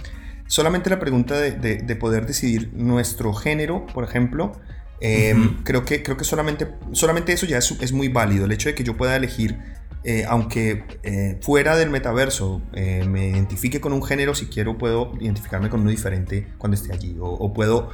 solamente 0.49 0.91
la 0.91 0.99
pregunta 0.99 1.41
de, 1.41 1.53
de, 1.53 1.97
poder 1.97 2.27
decidir 2.27 2.73
nuestro 2.75 3.33
género, 3.33 3.87
por 3.87 4.03
ejemplo, 4.03 4.53
eh, 5.01 5.35
creo, 5.63 5.85
que, 5.85 6.03
creo 6.03 6.17
que 6.17 6.25
solamente, 6.25 6.67
solamente 6.91 7.33
eso 7.33 7.47
ya 7.47 7.59
es, 7.59 7.71
es, 7.81 7.93
muy 7.93 8.09
válido, 8.09 8.47
el 8.47 8.53
hecho 8.53 8.69
de 8.69 8.75
que 8.75 8.83
yo 8.83 8.97
pueda 8.97 9.15
elegir 9.15 9.59
eh, 10.05 10.25
aunque 10.27 10.85
eh, 11.05 11.39
fuera 11.41 11.77
del 11.77 11.89
metaverso 11.89 12.61
eh, 12.73 13.05
me 13.07 13.29
identifique 13.29 13.81
con 13.81 13.93
un 13.93 14.03
género, 14.03 14.35
si 14.35 14.47
quiero 14.47 14.77
puedo 14.77 15.13
identificarme 15.21 15.71
con 15.71 15.81
uno 15.81 15.91
diferente 15.91 16.49
cuando 16.59 16.75
esté 16.75 16.93
allí. 16.93 17.17
O, 17.21 17.53
puedo 17.53 17.91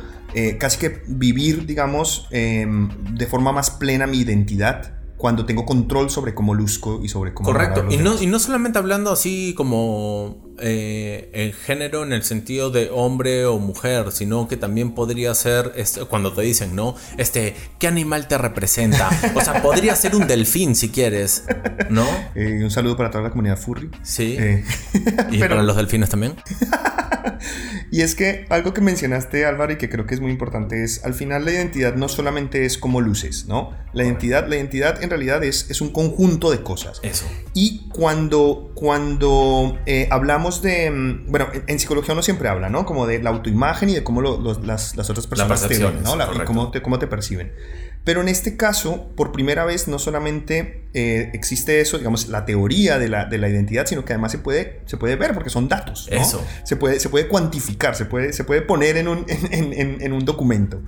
casi 0.59 0.79
que 0.79 1.03
vivir, 1.07 1.67
digamos, 1.67 2.29
em, 2.31 2.89
de 3.15 3.27
forma 3.27 3.53
más 3.53 3.71
plena 3.71 4.07
mi 4.07 4.19
identidad 4.19 4.98
cuando 5.19 5.45
tengo 5.45 5.67
control 5.67 6.11
sobre 6.11 6.35
cómo 6.35 6.55
luzco 6.55 7.01
y 7.03 7.09
sobre 7.09 7.35
cómo... 7.35 7.51
Correcto, 7.51 7.85
y 7.91 7.97
no, 7.99 8.21
y 8.21 8.27
no 8.27 8.39
solamente 8.39 8.79
hablando 8.79 9.11
así 9.11 9.53
como 9.55 10.55
eh, 10.61 11.31
en 11.35 11.53
género 11.53 12.05
en 12.05 12.13
el 12.13 12.23
sentido 12.23 12.71
de 12.71 12.91
hombre 12.93 13.45
o 13.45 13.59
mujer, 13.59 14.13
sino 14.13 14.49
que 14.49 14.57
también 14.57 14.93
podría 14.93 15.35
ser, 15.35 15.73
este, 15.77 16.05
cuando 16.05 16.33
te 16.33 16.43
dicen, 16.43 16.75
¿no? 16.75 16.95
Este, 17.17 17.55
¿qué 17.79 17.89
animal 17.89 18.29
te 18.29 18.39
representa? 18.39 19.11
O 19.35 19.41
sea, 19.41 19.61
podría 19.61 19.95
ser 19.97 20.15
un 20.15 20.27
delfín 20.27 20.75
si 20.75 20.89
quieres, 20.89 21.45
¿no? 21.91 22.07
Eh, 22.35 22.61
un 22.63 22.71
saludo 22.71 22.97
para 22.97 23.11
toda 23.11 23.25
la 23.25 23.31
comunidad 23.31 23.59
furry. 23.59 23.91
Sí. 24.03 24.37
Eh, 24.39 24.65
¿Y 25.31 25.39
para 25.41 25.63
los 25.63 25.77
delfines 25.77 26.09
también? 26.09 26.37
y 27.91 28.03
es 28.03 28.15
que 28.15 28.47
algo 28.51 28.75
que 28.75 28.81
mencionaste, 28.81 29.47
Álvaro, 29.47 29.73
y 29.73 29.77
que 29.77 29.89
creo 29.89 30.07
que 30.07 30.15
es 30.15 30.21
muy 30.21 30.31
importante, 30.31 30.85
es 30.85 31.05
al 31.05 31.15
final 31.15 31.45
la 31.45 31.53
identidad 31.53 31.95
no 31.95 32.09
solamente 32.09 32.65
es 32.65 32.79
como 32.79 33.01
luces, 33.01 33.47
¿no? 33.47 33.73
La 33.93 34.05
identidad, 34.05 34.47
la 34.47 34.57
identidad 34.57 35.03
en 35.03 35.09
realidad 35.11 35.43
es, 35.43 35.71
es 35.71 35.81
un 35.81 35.91
conjunto 35.91 36.51
de 36.51 36.63
cosas. 36.63 37.01
Eso. 37.03 37.27
Y 37.55 37.89
cuando, 37.89 38.73
cuando 38.75 39.79
eh, 39.87 40.09
hablamos 40.11 40.61
de. 40.61 40.91
Mm, 40.91 41.31
bueno, 41.31 41.49
en, 41.67 41.79
psicología 41.79 42.13
uno 42.13 42.23
siempre 42.23 42.49
habla, 42.49 42.69
¿no? 42.69 42.85
Como 42.85 43.07
de 43.07 43.23
la 43.23 43.31
autoimagen 43.31 43.89
y 43.89 43.95
de 43.95 44.05
cómo 44.05 44.21
las, 44.21 44.95
las, 44.95 45.11
otras 45.11 45.27
personas 45.27 45.67
te 45.67 45.79
ven, 45.79 46.03
¿no? 46.03 46.17
y 46.17 46.45
cómo 46.45 46.71
te, 46.71 46.83
cómo 46.83 46.99
te 46.99 47.07
perciben. 47.07 47.53
Pero 48.05 48.23
en 48.23 48.29
este 48.29 48.57
caso, 48.57 49.13
por 49.17 49.33
primera 49.33 49.65
vez, 49.65 49.87
no 49.87 49.99
solamente 49.99 50.89
eh, 50.95 51.31
existe 51.35 51.81
eso, 51.81 51.99
digamos, 51.99 52.29
la 52.29 52.47
teoría 52.47 52.99
de 52.99 53.09
la, 53.09 53.27
de 53.27 53.39
la, 53.39 53.49
identidad, 53.49 53.87
sino 53.87 54.05
que 54.05 54.15
además 54.15 54.33
se 54.33 54.39
puede, 54.39 54.81
se 54.87 54.97
puede 54.97 55.17
ver 55.17 55.35
porque 55.35 55.51
son 55.51 55.69
datos. 55.69 56.09
¿no? 56.11 56.21
Eso. 56.21 56.45
Se 56.65 56.77
puede, 56.77 57.01
se 57.01 57.11
puede 57.11 57.29
cuantificar, 57.29 57.95
se 57.95 58.07
puede, 58.07 58.33
se 58.33 58.45
puede 58.45 58.63
poner 58.63 58.97
en 58.97 59.09
un, 59.09 59.27
en, 59.51 60.01
en, 60.01 60.13
un 60.13 60.25
documento. 60.25 60.83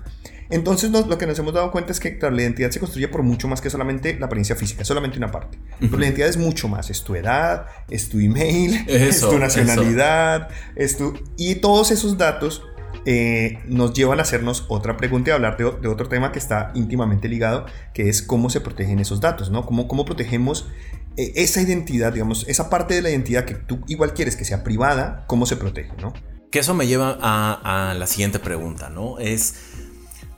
Entonces 0.51 0.91
lo 0.91 1.17
que 1.17 1.27
nos 1.27 1.39
hemos 1.39 1.55
dado 1.55 1.71
cuenta 1.71 1.93
es 1.93 2.01
que 2.01 2.19
la 2.21 2.43
identidad 2.43 2.71
se 2.71 2.81
construye 2.81 3.07
por 3.07 3.23
mucho 3.23 3.47
más 3.47 3.61
que 3.61 3.71
solamente 3.71 4.19
la 4.19 4.27
apariencia 4.27 4.57
física, 4.57 4.85
solamente 4.85 5.17
una 5.17 5.31
parte. 5.31 5.59
Pero 5.79 5.97
la 5.97 6.07
identidad 6.07 6.29
es 6.29 6.37
mucho 6.37 6.67
más, 6.67 6.91
es 6.91 7.05
tu 7.05 7.15
edad, 7.15 7.67
es 7.89 8.09
tu 8.09 8.19
email, 8.19 8.85
es 8.89 9.21
tu 9.21 9.39
nacionalidad, 9.39 10.49
es 10.75 10.97
tu... 10.97 11.15
Y 11.37 11.57
todos 11.57 11.93
esos 11.93 12.19
datos 12.19 12.65
eh, 13.07 13.59
nos 13.67 13.95
llevan 13.95 14.19
a 14.19 14.23
hacernos 14.23 14.67
otra 14.69 14.97
pregunta 14.97 15.31
y 15.31 15.33
hablar 15.33 15.57
de, 15.57 15.65
otro 15.65 16.09
tema 16.09 16.33
que 16.33 16.39
está 16.39 16.71
íntimamente 16.75 17.29
ligado, 17.29 17.67
que 17.95 18.09
es 18.09 18.23
cómo 18.23 18.51
se 18.51 18.61
protegen 18.61 18.99
esos 18.99 19.21
datos, 19.21 19.51
¿no? 19.51 19.65
Cómo, 19.65 19.89
cómo 19.89 20.05
protegemos 20.05 20.69
eh, 21.17 21.33
esa 21.37 21.63
identidad, 21.63 22.13
digamos, 22.13 22.47
esa 22.49 22.69
parte 22.69 22.95
de 22.95 23.03
la 23.03 23.11
identidad 23.11 23.45
que 23.45 23.55
tú 23.55 23.81
igual 23.87 24.13
quieres 24.15 24.37
que 24.37 24.45
sea 24.45 24.63
privada, 24.63 25.25
cómo 25.27 25.47
se 25.47 25.57
protege, 25.57 25.93
¿no? 26.01 26.13
Que 26.51 26.59
eso 26.59 26.75
me 26.75 26.87
lleva 26.87 27.17
a, 27.21 27.91
a 27.91 27.95
la 27.95 28.07
siguiente 28.07 28.39
pregunta, 28.39 28.91
¿no? 28.91 29.19
Es, 29.19 29.55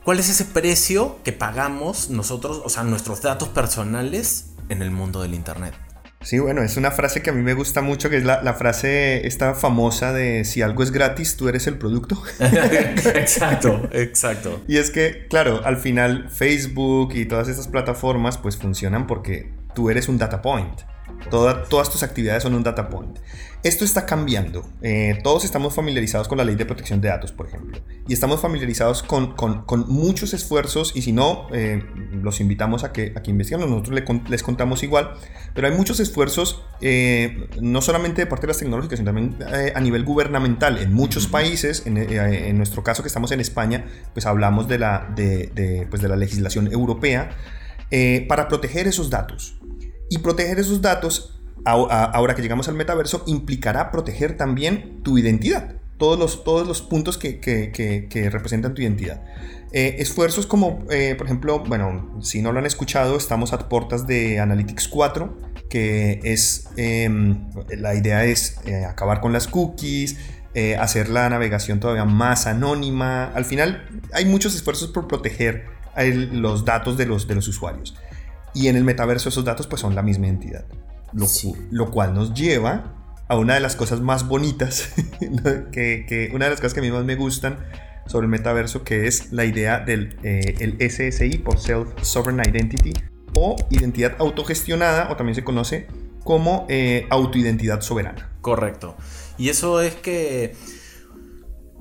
¿cuál 0.03 0.19
es 0.19 0.29
ese 0.29 0.45
precio 0.45 1.19
que 1.23 1.33
pagamos 1.33 2.09
nosotros, 2.09 2.61
o 2.63 2.69
sea, 2.69 2.83
nuestros 2.83 3.21
datos 3.21 3.49
personales 3.49 4.51
en 4.69 4.81
el 4.81 4.91
mundo 4.91 5.21
del 5.21 5.33
Internet? 5.33 5.73
Sí, 6.23 6.39
bueno, 6.39 6.63
es 6.63 6.77
una 6.77 6.91
frase 6.91 7.21
que 7.21 7.29
a 7.29 7.33
mí 7.33 7.41
me 7.41 7.53
gusta 7.53 7.81
mucho, 7.81 8.09
que 8.09 8.17
es 8.17 8.23
la, 8.23 8.53
frase 8.53 9.27
esta 9.27 9.53
famosa 9.53 10.13
de 10.13 10.45
si 10.45 10.61
algo 10.61 10.83
es 10.83 10.91
gratis, 10.91 11.35
tú 11.35 11.49
eres 11.49 11.67
el 11.67 11.77
producto. 11.77 12.21
exacto, 12.39 13.89
exacto. 13.91 14.61
Y 14.67 14.77
es 14.77 14.91
que, 14.91 15.27
claro, 15.29 15.61
al 15.65 15.77
final 15.77 16.29
Facebook 16.29 17.13
y 17.13 17.25
todas 17.25 17.47
estas 17.47 17.67
plataformas 17.67 18.37
pues 18.37 18.57
funcionan 18.57 19.07
porque 19.07 19.51
tú 19.75 19.89
eres 19.89 20.07
un 20.07 20.17
data 20.17 20.41
point 20.41 20.81
todas 21.29 21.89
tus 21.89 22.03
actividades 22.03 22.43
son 22.43 22.55
un 22.55 22.63
data 22.63 22.89
point. 22.89 23.17
Esto 23.63 23.85
está 23.85 24.05
cambiando. 24.05 24.65
Eh, 24.81 25.19
todos 25.23 25.45
estamos 25.45 25.73
familiarizados 25.73 26.27
con 26.27 26.37
la 26.37 26.43
ley 26.43 26.55
de 26.55 26.65
protección 26.65 26.99
de 26.99 27.07
datos, 27.07 27.31
por 27.31 27.47
ejemplo. 27.47 27.79
Y 28.09 28.11
estamos 28.11 28.41
familiarizados 28.41 29.03
con, 29.03 29.35
muchos 29.87 30.33
esfuerzos 30.33 30.91
y 30.93 31.01
si 31.01 31.13
no, 31.13 31.47
eh, 31.53 31.81
los 32.11 32.41
invitamos 32.41 32.83
a 32.83 32.91
que, 32.91 33.13
a 33.15 33.23
que 33.23 33.31
investiguen. 33.31 33.69
Nosotros 33.69 34.01
les 34.27 34.43
contamos 34.43 34.83
igual. 34.83 35.13
Pero 35.55 35.67
hay 35.67 35.73
muchos 35.73 36.01
esfuerzos, 36.01 36.61
eh, 36.81 37.47
no 37.61 37.81
solamente 37.81 38.23
de 38.23 38.27
parte 38.27 38.47
de 38.47 38.47
las 38.49 38.57
tecnológicas, 38.57 38.99
sino 38.99 39.13
también 39.13 39.37
a 39.73 39.79
nivel 39.79 40.03
gubernamental. 40.03 40.79
En 40.79 40.93
muchos 40.93 41.27
países, 41.27 41.83
en, 41.85 42.57
nuestro 42.57 42.83
caso 42.83 43.01
que 43.01 43.07
estamos 43.07 43.31
en 43.31 43.39
España, 43.39 43.85
pues 44.11 44.25
hablamos 44.25 44.67
de 44.67 44.79
la, 44.79 45.09
de, 45.15 45.87
pues 45.89 46.01
de 46.01 46.09
la 46.09 46.17
legislación 46.17 46.69
europea 46.69 47.29
para 48.27 48.49
proteger 48.49 48.87
esos 48.87 49.09
datos. 49.09 49.55
Y 50.13 50.19
proteger 50.19 50.59
esos 50.59 50.79
datos, 50.79 51.39
ahora 51.65 52.35
que 52.35 52.43
llegamos 52.43 52.67
al 52.67 52.75
metaverso, 52.75 53.23
implicará 53.25 53.89
proteger 53.89 54.37
también 54.37 55.01
tu 55.01 55.17
identidad. 55.17 55.77
Todos 55.97 56.19
los, 56.19 56.43
todos 56.43 56.67
los 56.67 56.83
puntos 56.83 57.17
que, 57.17 57.39
que, 57.39 58.29
representan 58.29 58.75
tu 58.75 58.83
identidad. 58.83 59.23
Eh, 59.71 59.95
esfuerzos 59.97 60.45
como, 60.45 60.85
eh, 60.91 61.15
por 61.17 61.25
ejemplo, 61.25 61.63
bueno, 61.63 62.19
si 62.21 62.43
no 62.43 62.51
lo 62.51 62.59
han 62.59 62.67
escuchado, 62.67 63.17
estamos 63.17 63.53
a 63.53 63.69
puertas 63.69 64.05
de 64.05 64.39
Analytics 64.39 64.87
4, 64.87 65.35
que 65.67 66.19
es, 66.23 66.69
em, 66.77 67.49
la 67.75 67.95
idea 67.95 68.23
es 68.23 68.57
eh, 68.65 68.85
acabar 68.85 69.19
con 69.19 69.33
las 69.33 69.47
cookies, 69.47 70.17
hacer 70.77 71.09
la 71.09 71.27
navegación 71.27 71.79
todavía 71.79 72.05
más 72.05 72.45
anónima. 72.45 73.31
Al 73.33 73.45
final, 73.45 73.89
hay 74.13 74.25
muchos 74.25 74.53
esfuerzos 74.53 74.91
por 74.91 75.07
proteger 75.07 75.65
los 75.97 76.65
datos 76.65 76.97
de 76.97 77.07
los, 77.07 77.27
de 77.27 77.33
los 77.33 77.47
usuarios. 77.47 77.95
Y 78.53 78.67
en 78.67 78.75
el 78.75 78.83
metaverso 78.83 79.29
esos 79.29 79.45
datos 79.45 79.67
pues 79.67 79.81
son 79.81 79.95
la 79.95 80.01
misma 80.01 80.27
entidad. 80.27 80.65
Lo, 81.11 81.27
lo 81.71 81.91
cual 81.91 82.13
nos 82.13 82.33
lleva 82.33 82.93
a 83.27 83.37
una 83.37 83.55
de 83.55 83.59
las 83.59 83.75
cosas 83.75 84.01
más 84.01 84.27
bonitas, 84.27 84.93
que, 85.71 86.31
una 86.33 86.45
de 86.45 86.51
las 86.51 86.59
cosas 86.59 86.73
que 86.73 86.79
a 86.79 86.83
mí 86.83 86.91
más 86.91 87.05
me 87.05 87.15
gustan 87.15 87.59
sobre 88.05 88.25
el 88.25 88.31
metaverso, 88.31 88.83
que 88.83 89.07
es 89.07 89.31
la 89.31 89.45
idea 89.45 89.79
del 89.79 90.17
eh, 90.23 90.55
el 90.59 90.77
SSI 90.89 91.37
por 91.37 91.59
Self 91.59 91.89
Sovereign 92.01 92.41
Identity 92.47 92.93
o 93.35 93.55
identidad 93.69 94.15
autogestionada, 94.19 95.09
o 95.11 95.15
también 95.15 95.35
se 95.35 95.43
conoce 95.43 95.87
como 96.23 96.65
eh, 96.69 97.07
autoidentidad 97.09 97.81
soberana. 97.81 98.29
Correcto. 98.41 98.95
Y 99.37 99.49
eso 99.49 99.81
es 99.81 99.95
que 99.95 100.55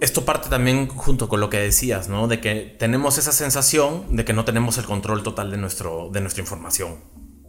esto 0.02 0.24
parte 0.24 0.48
también 0.48 0.88
junto 0.88 1.28
con 1.28 1.38
lo 1.38 1.48
que 1.48 1.58
decías, 1.58 2.08
¿no? 2.08 2.26
De 2.26 2.40
que 2.40 2.74
tenemos 2.76 3.18
esa 3.18 3.30
sensación 3.30 4.16
de 4.16 4.24
que 4.24 4.32
no 4.32 4.44
tenemos 4.44 4.76
el 4.78 4.84
control 4.84 5.22
total 5.22 5.52
de, 5.52 5.58
nuestro, 5.58 6.10
de 6.12 6.20
nuestra 6.20 6.40
información. 6.40 6.96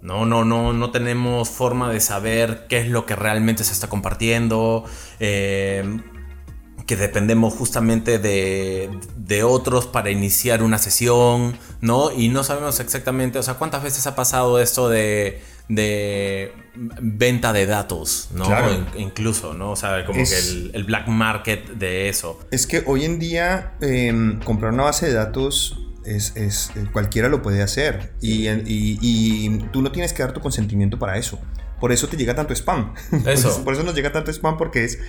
No, 0.03 0.27
no, 0.27 0.45
no, 0.45 0.71
no 0.71 0.91
tenemos 0.91 1.49
forma 1.49 1.91
de 1.91 1.99
saber 1.99 2.67
qué 2.69 2.81
es 2.81 2.89
lo 2.89 3.07
que 3.07 3.15
realmente 3.15 3.63
se 3.63 3.73
está 3.73 3.89
compartiendo. 3.89 4.85
Eh, 5.19 5.99
que 6.85 6.95
dependemos 6.95 7.53
justamente 7.53 8.19
de, 8.19 8.99
de, 9.15 9.43
otros 9.43 9.87
para 9.87 10.11
iniciar 10.11 10.61
una 10.61 10.77
sesión, 10.77 11.57
¿no? 11.81 12.11
Y 12.11 12.27
no 12.27 12.43
sabemos 12.43 12.81
exactamente, 12.81 13.39
o 13.39 13.43
sea, 13.43 13.53
cuántas 13.53 13.81
veces 13.83 14.05
ha 14.05 14.15
pasado 14.15 14.59
esto 14.59 14.89
de 14.89 15.41
de 15.69 16.53
venta 16.75 17.53
de 17.53 17.65
datos, 17.65 18.29
¿no? 18.33 18.47
incluso, 18.97 19.53
¿no? 19.53 19.71
O 19.71 19.75
sea, 19.75 20.05
como 20.05 20.23
que 20.23 20.69
el, 20.73 20.83
black 20.83 21.07
market 21.07 21.69
de 21.73 22.09
eso. 22.09 22.39
Es 22.51 22.67
que 22.67 22.83
hoy 22.85 23.05
en 23.05 23.19
día 23.19 23.73
em, 23.81 24.39
comprar 24.39 24.73
una 24.73 24.83
base 24.83 25.07
de 25.07 25.13
datos 25.13 25.79
es, 26.05 26.35
es 26.35 26.71
eh, 26.75 26.85
cualquiera 26.91 27.29
lo 27.29 27.41
puede 27.41 27.61
hacer 27.61 28.13
y, 28.21 28.49
y, 28.49 29.57
tú 29.71 29.81
no 29.81 29.91
tienes 29.91 30.13
que 30.13 30.23
dar 30.23 30.33
tu 30.33 30.41
consentimiento 30.41 30.99
para 30.99 31.17
eso. 31.17 31.39
Por 31.79 31.91
eso 31.91 32.07
te 32.07 32.15
llega 32.15 32.33
tanto 32.33 32.53
spam. 32.53 32.93
Eso. 33.25 33.61
por, 33.65 33.73
eso, 33.73 33.83
nos 33.83 33.93
llega 33.93 34.13
tanto 34.13 34.31
spam 34.31 34.57
porque 34.57 34.85
es, 34.85 34.99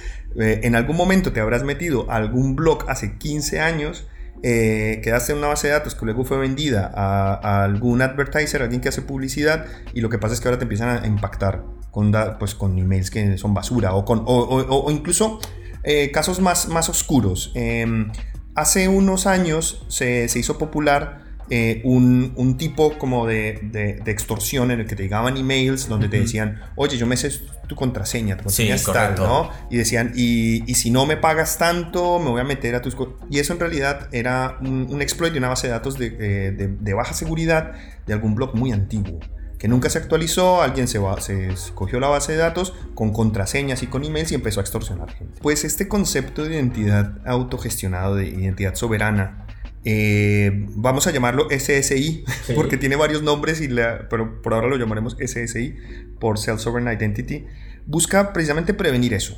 eh, 0.41 0.61
en 0.65 0.75
algún 0.75 0.97
momento 0.97 1.33
te 1.33 1.39
habrás 1.39 1.63
metido 1.63 2.11
algún 2.11 2.57
blog 2.57 2.91
hace 2.91 3.17
15 3.17 3.61
años 3.61 4.09
eh, 4.47 5.01
quedaste 5.03 5.33
en 5.33 5.39
una 5.39 5.47
base 5.47 5.69
de 5.69 5.73
datos 5.73 5.95
que 5.95 6.05
luego 6.05 6.23
fue 6.23 6.37
vendida 6.37 6.93
a, 6.95 7.65
algún 7.65 8.03
advertiser, 8.03 8.61
alguien 8.61 8.83
que 8.83 8.91
hace 8.91 9.01
publicidad, 9.01 9.65
y 9.95 10.03
lo 10.03 10.11
que 10.11 10.19
pasa 10.19 10.35
es 10.35 10.41
que 10.43 10.49
ahora 10.49 10.59
te 10.59 10.65
empiezan 10.65 11.03
a 11.03 11.07
impactar 11.07 11.65
con, 11.91 12.13
pues, 12.39 12.55
con 12.55 12.79
emails 12.79 13.11
que 13.11 13.39
son 13.39 13.55
basura 13.55 13.95
o, 13.95 14.05
con, 14.05 14.23
o, 14.27 14.91
incluso 14.91 15.41
eh, 15.83 16.11
casos 16.11 16.41
más, 16.41 16.69
más 16.69 16.91
oscuros. 16.91 17.53
Em, 17.55 18.13
hace 18.55 18.87
unos 18.87 19.27
años 19.27 19.87
se, 19.89 20.29
se 20.29 20.39
hizo 20.41 20.59
popular 20.59 21.24
eh, 21.51 21.83
un, 21.85 22.57
tipo 22.57 22.97
como 22.99 23.27
de, 23.27 24.01
extorsión 24.07 24.71
en 24.71 24.81
el 24.81 24.87
que 24.87 24.97
te 24.97 25.03
llegaban 25.03 25.37
emails 25.37 25.89
donde 25.89 26.09
te 26.09 26.21
decían, 26.21 26.61
oye, 26.77 26.97
yo 26.97 27.07
me 27.07 27.17
sé 27.17 27.31
tu 27.67 27.77
contraseña, 27.77 28.37
tu 28.37 28.45
contraseña 28.45 28.93
tal, 28.93 29.15
¿no? 29.17 29.51
Y 29.71 29.77
decían, 29.77 30.13
y, 30.15 30.63
si 30.75 30.91
no 30.91 31.07
me 31.07 31.17
pagas 31.17 31.59
tanto, 31.59 32.19
me 32.19 32.31
voy 32.31 32.41
a 32.41 32.45
meter 32.45 32.75
a 32.75 32.83
tus... 32.83 32.97
Y 33.31 33.39
eso 33.39 33.53
en 33.53 33.61
realidad 33.61 34.09
era 34.13 34.59
un, 34.61 35.03
exploit 35.03 35.33
de 35.33 35.39
una 35.39 35.49
base 35.49 35.67
de 35.67 35.73
datos 35.73 35.99
de, 35.99 36.95
baja 36.95 37.13
seguridad 37.13 37.73
de 38.07 38.13
algún 38.13 38.35
blog 38.35 38.55
muy 38.55 38.73
antiguo 38.73 39.19
que 39.59 39.69
nunca 39.69 39.89
se 39.89 39.97
actualizó, 39.97 40.61
alguien 40.61 40.89
se, 40.89 41.01
se 41.21 41.49
escogió 41.49 41.99
la 41.99 42.09
base 42.09 42.33
de 42.33 42.39
datos 42.39 42.75
con 42.95 43.15
contraseñas 43.15 43.83
y 43.83 43.87
con 43.87 44.05
emails 44.05 44.31
y 44.33 44.35
empezó 44.35 44.61
a 44.61 44.63
extorsionar 44.63 45.11
gente. 45.11 45.41
Pues 45.41 45.65
este 45.65 45.89
concepto 45.89 46.45
de 46.45 46.57
identidad 46.57 47.17
autogestionado, 47.25 48.17
de 48.17 48.29
identidad 48.29 48.75
soberana, 48.75 49.47
eh, 49.85 50.51
vamos 50.77 51.07
a 51.07 51.11
llamarlo 51.11 51.49
SSI, 51.51 52.25
porque 52.55 52.77
tiene 52.77 52.97
varios 52.97 53.23
nombres, 53.23 53.61
y 53.61 53.69
pero 54.09 54.41
por 54.43 54.55
ahora 54.55 54.69
lo 54.69 54.77
llamaremos 54.77 55.17
SSI, 55.19 55.77
por 56.19 56.39
Self 56.39 56.61
Sovereign 56.61 56.93
Identity, 56.93 57.45
busca 57.87 58.33
precisamente 58.33 58.75
prevenir 58.75 59.15
eso. 59.15 59.37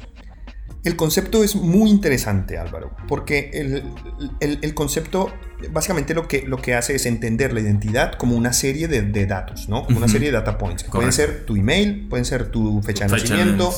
El 0.85 0.95
concepto 0.95 1.43
es 1.43 1.57
muy 1.57 1.91
interesante, 1.91 2.59
Álvaro, 2.59 2.95
porque 3.09 3.51
el, 3.53 4.75
concepto 4.75 5.33
básicamente 5.73 6.15
lo 6.15 6.29
que, 6.29 6.43
lo 6.43 6.59
que 6.59 6.75
hace 6.75 6.95
es 6.95 7.07
entender 7.07 7.53
la 7.53 7.59
identidad 7.59 8.13
como 8.13 8.37
una 8.37 8.53
serie 8.53 8.87
de, 8.87 9.27
datos, 9.27 9.69
¿no? 9.69 9.85
Como 9.85 9.99
una 9.99 10.07
serie 10.07 10.29
de 10.29 10.35
data 10.35 10.59
points. 10.59 10.85
Pueden 10.85 11.13
ser 11.13 11.45
tu 11.45 11.57
email, 11.57 12.07
pueden 12.09 12.25
ser 12.25 12.53
tu 12.53 12.81
fecha, 12.83 13.07
de, 13.07 13.11
nacimiento, 13.11 13.75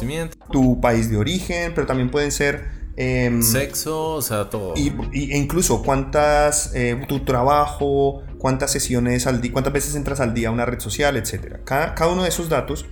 tu 0.52 0.82
país 0.82 1.08
de 1.08 1.16
origen, 1.16 1.72
pero 1.74 1.86
también 1.86 2.10
pueden 2.10 2.30
ser 2.30 2.87
Em, 3.00 3.42
Sexo, 3.44 4.14
o 4.14 4.22
sea, 4.22 4.50
todo. 4.50 4.74
Y, 4.74 4.88
e 5.12 5.38
incluso 5.38 5.84
cuántas, 5.84 6.74
eh, 6.74 7.00
tu 7.06 7.20
trabajo, 7.20 8.24
cuántas 8.38 8.72
sesiones 8.72 9.28
al 9.28 9.40
día, 9.40 9.52
cuántas 9.52 9.72
veces 9.72 9.94
entras 9.94 10.18
al 10.18 10.34
día 10.34 10.48
a 10.48 10.50
una 10.50 10.64
red 10.64 10.80
social, 10.80 11.16
etc. 11.16 11.60
Cada, 11.62 11.94
cada 11.94 12.10
uno 12.10 12.24
de 12.24 12.28
esos 12.28 12.48
datos, 12.48 12.86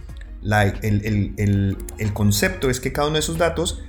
el, 0.45 1.77
concepto 2.15 2.71
es 2.71 2.79
que 2.79 2.93
cada 2.93 3.09
uno 3.09 3.15
de 3.15 3.21
esos 3.21 3.37
datos 3.37 3.83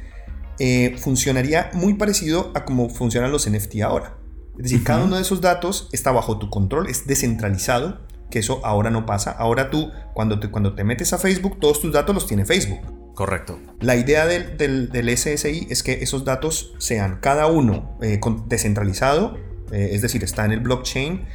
eh, 0.58 0.96
funcionaría 0.98 1.70
muy 1.74 1.94
parecido 1.94 2.52
a 2.56 2.66
cómo 2.66 2.90
funcionan 2.90 3.32
los 3.32 3.48
NFT 3.48 3.82
ahora. 3.84 4.18
Es 4.58 4.64
decir, 4.64 4.84
cada 4.84 5.04
uno 5.04 5.18
de 5.18 5.22
esos 5.22 5.40
datos 5.40 5.88
está 5.92 6.12
bajo 6.12 6.40
tu 6.40 6.50
control, 6.50 6.90
es 6.90 7.06
descentralizado, 7.06 8.08
que 8.32 8.40
eso 8.40 8.60
ahora 8.66 8.90
no 8.90 9.06
pasa. 9.06 9.30
Ahora 9.30 9.70
tú, 9.70 9.92
cuando 10.16 10.40
te, 10.40 10.50
cuando 10.50 10.74
te 10.74 10.84
metes 10.84 11.14
a 11.14 11.20
Facebook, 11.20 11.60
todos 11.60 11.80
tus 11.80 11.94
datos 11.94 12.16
los 12.16 12.26
tiene 12.26 12.44
Facebook. 12.44 12.97
Correcto. 13.18 13.60
La 13.80 13.96
idea 13.96 14.28
del, 14.28 15.18
SSI 15.18 15.66
es 15.72 15.82
que 15.82 16.04
esos 16.04 16.24
datos 16.24 16.76
sean 16.78 17.18
cada 17.20 17.48
uno 17.48 17.98
eh, 18.00 18.20
descentralizado, 18.46 19.40
eh, 19.72 19.90
es 19.94 20.04
decir, 20.04 20.24
está 20.24 20.46
en 20.46 20.52
el 20.52 20.60
blockchain 20.60 21.26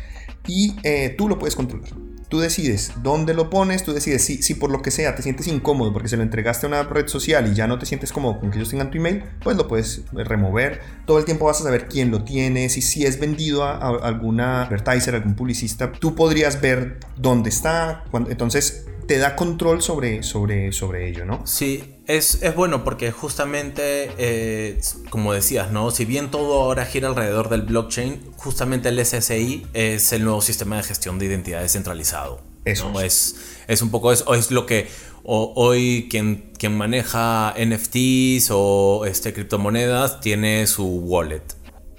y 0.47 0.77
eh, 0.85 1.13
tú 1.19 1.29
lo 1.29 1.41
puedes 1.41 1.57
controlar. 1.57 1.91
Tú 2.29 2.39
decides 2.39 2.93
dónde 3.03 3.35
lo 3.35 3.51
pones, 3.51 3.83
tú 3.83 3.93
decides 3.93 4.23
si, 4.23 4.45
si 4.45 4.55
por 4.55 4.71
lo 4.71 4.81
que 4.81 4.93
sea 4.93 5.17
te 5.17 5.23
sientes 5.23 5.49
incómodo 5.49 5.93
porque 5.93 6.07
se 6.07 6.17
lo 6.17 6.23
entregaste 6.23 6.67
a 6.67 6.69
una 6.69 6.85
red 6.85 7.09
social 7.09 7.51
y 7.51 7.55
ya 7.57 7.67
no 7.67 7.81
te 7.81 7.85
sientes 7.85 8.13
cómodo 8.13 8.39
con 8.39 8.53
que 8.53 8.59
ellos 8.59 8.71
tengan 8.71 8.93
tu 8.93 8.99
email, 8.99 9.25
pues 9.43 9.57
lo 9.57 9.67
puedes 9.67 10.03
remover. 10.13 10.83
Todo 11.05 11.19
el 11.19 11.25
tiempo 11.25 11.47
vas 11.47 11.63
a 11.63 11.65
saber 11.65 11.89
quién 11.89 12.13
lo 12.13 12.23
tiene, 12.23 12.69
si, 12.69 12.81
si 12.81 13.07
es 13.07 13.19
vendido 13.19 13.65
a, 13.65 13.73
a 13.73 13.89
alguna 14.07 14.63
advertiser, 14.63 15.17
algún 15.17 15.35
publicista, 15.35 15.91
tú 15.91 16.15
podrías 16.15 16.61
ver 16.61 17.01
dónde 17.17 17.51
está. 17.51 18.05
entonces 18.29 18.87
te 19.13 19.19
da 19.19 19.37
control 19.37 19.83
sobre, 19.83 20.23
sobre, 20.23 20.73
sobre 20.73 21.07
ello, 21.07 21.27
¿no? 21.27 21.47
Sí, 21.47 21.85
es, 22.07 22.41
bueno 22.57 22.83
porque 22.83 23.13
justamente, 23.13 24.11
eh, 24.17 24.81
como 25.11 25.35
decías, 25.35 25.71
¿no? 25.71 25.91
Si 25.91 26.07
bien 26.07 26.31
todo 26.31 26.63
ahora 26.63 26.87
gira 26.87 27.09
alrededor 27.09 27.51
del 27.51 27.61
blockchain, 27.61 28.33
justamente 28.39 28.89
el 28.89 29.05
SSI 29.05 29.67
es 29.75 30.15
el 30.15 30.25
nuevo 30.25 30.41
sistema 30.41 30.79
de 30.79 30.85
gestión 30.85 31.19
de 31.19 31.27
identidad 31.27 31.61
descentralizado. 31.61 32.41
Eso. 32.65 32.99
Es, 33.03 33.37
es 33.69 33.83
un 33.83 33.91
poco 33.91 34.13
eso, 34.13 34.33
es 34.35 34.51
lo 34.51 34.65
que 34.65 34.89
hoy 35.25 36.09
quien, 36.11 36.51
quien 36.57 36.75
maneja 36.75 37.55
NFTs 37.63 38.49
o 38.51 39.05
este, 39.05 39.35
criptomonedas 39.35 40.23
tiene 40.23 40.67
su 40.67 40.87
wallet, 40.87 41.45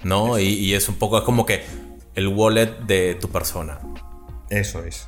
¿no? 0.02 0.40
Y, 0.40 0.46
y 0.46 0.74
es 0.74 0.88
un 0.88 0.96
poco 0.96 1.22
como 1.22 1.46
que 1.46 1.62
el 2.16 2.26
wallet 2.26 2.76
de 2.88 3.14
tu 3.14 3.28
persona. 3.28 3.78
Eso 4.50 4.82
es. 4.82 5.06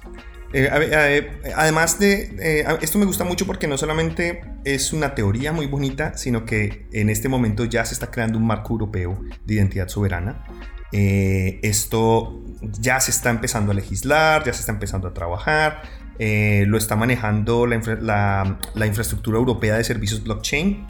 Eh, 0.53 0.69
eh, 0.73 1.53
además 1.57 1.99
de, 1.99 2.35
eh, 2.39 2.65
esto 2.81 2.99
me 2.99 3.05
gusta 3.05 3.25
mucho 3.25 3.47
porque 3.47 3.67
no 3.67 3.77
solamente 3.77 4.43
es 4.65 4.93
una 4.93 5.15
teoría 5.15 5.53
muy 5.53 5.67
bonita, 5.67 6.17
sino 6.17 6.45
que 6.45 6.87
en 6.93 7.11
este 7.11 7.29
momento 7.29 7.65
ya 7.65 7.85
se 7.85 7.95
está 7.95 8.11
creando 8.11 8.39
un 8.39 8.47
marco 8.47 8.73
europeo 8.73 9.21
de 9.45 9.55
identidad 9.55 9.89
soberana. 9.89 10.45
esto 10.93 12.43
ya 12.81 13.01
se 13.01 13.11
está 13.11 13.31
empezando 13.31 13.73
a 13.73 13.75
legislar, 13.75 14.45
ya 14.45 14.53
se 14.53 14.61
está 14.61 14.73
empezando 14.73 15.09
a 15.09 15.15
trabajar, 15.15 15.83
lo 16.19 16.79
está 16.79 16.97
manejando 16.97 17.67
la, 17.67 18.59
la, 18.75 18.87
infraestructura 18.87 19.37
europea 19.39 19.77
de 19.77 19.85
servicios 19.85 20.23
blockchain. 20.23 20.87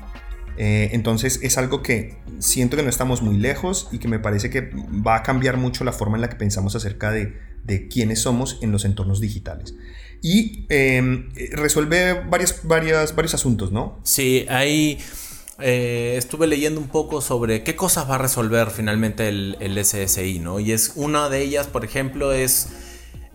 entonces 0.59 1.41
es 1.43 1.59
algo 1.59 1.83
que 1.83 2.19
siento 2.39 2.77
que 2.77 2.83
no 2.85 2.89
estamos 2.91 3.23
muy 3.23 3.37
lejos 3.37 3.89
y 3.91 3.99
que 3.99 4.07
me 4.07 4.19
parece 4.19 4.49
que 4.51 4.71
va 5.07 5.17
a 5.17 5.23
cambiar 5.23 5.57
mucho 5.57 5.83
la 5.83 5.93
forma 5.93 6.17
en 6.19 6.21
la 6.21 6.29
que 6.29 6.37
pensamos 6.37 6.77
acerca 6.77 7.11
de, 7.11 7.35
de 7.67 7.89
quiénes 7.89 8.21
somos 8.21 8.59
en 8.63 8.73
los 8.73 8.85
entornos 8.85 9.21
digitales. 9.21 9.75
Y 10.23 10.67
em, 10.71 11.31
resuelve 11.53 12.15
varios, 12.29 13.35
asuntos, 13.35 13.73
¿no? 13.73 14.01
Sí, 14.03 14.47
ahí 14.49 14.99
eh, 15.61 16.15
estuve 16.17 16.47
leyendo 16.47 16.81
un 16.81 16.89
poco 16.89 17.21
sobre 17.21 17.63
qué 17.63 17.77
cosas 17.77 18.09
va 18.09 18.15
a 18.15 18.19
resolver 18.19 18.71
finalmente 18.71 19.29
el, 19.29 19.85
SSI, 19.85 20.39
¿no? 20.39 20.59
Y 20.61 20.73
es 20.73 20.93
una 20.95 21.29
de 21.29 21.43
ellas, 21.43 21.67
por 21.67 21.85
ejemplo, 21.85 22.33
es 22.33 22.69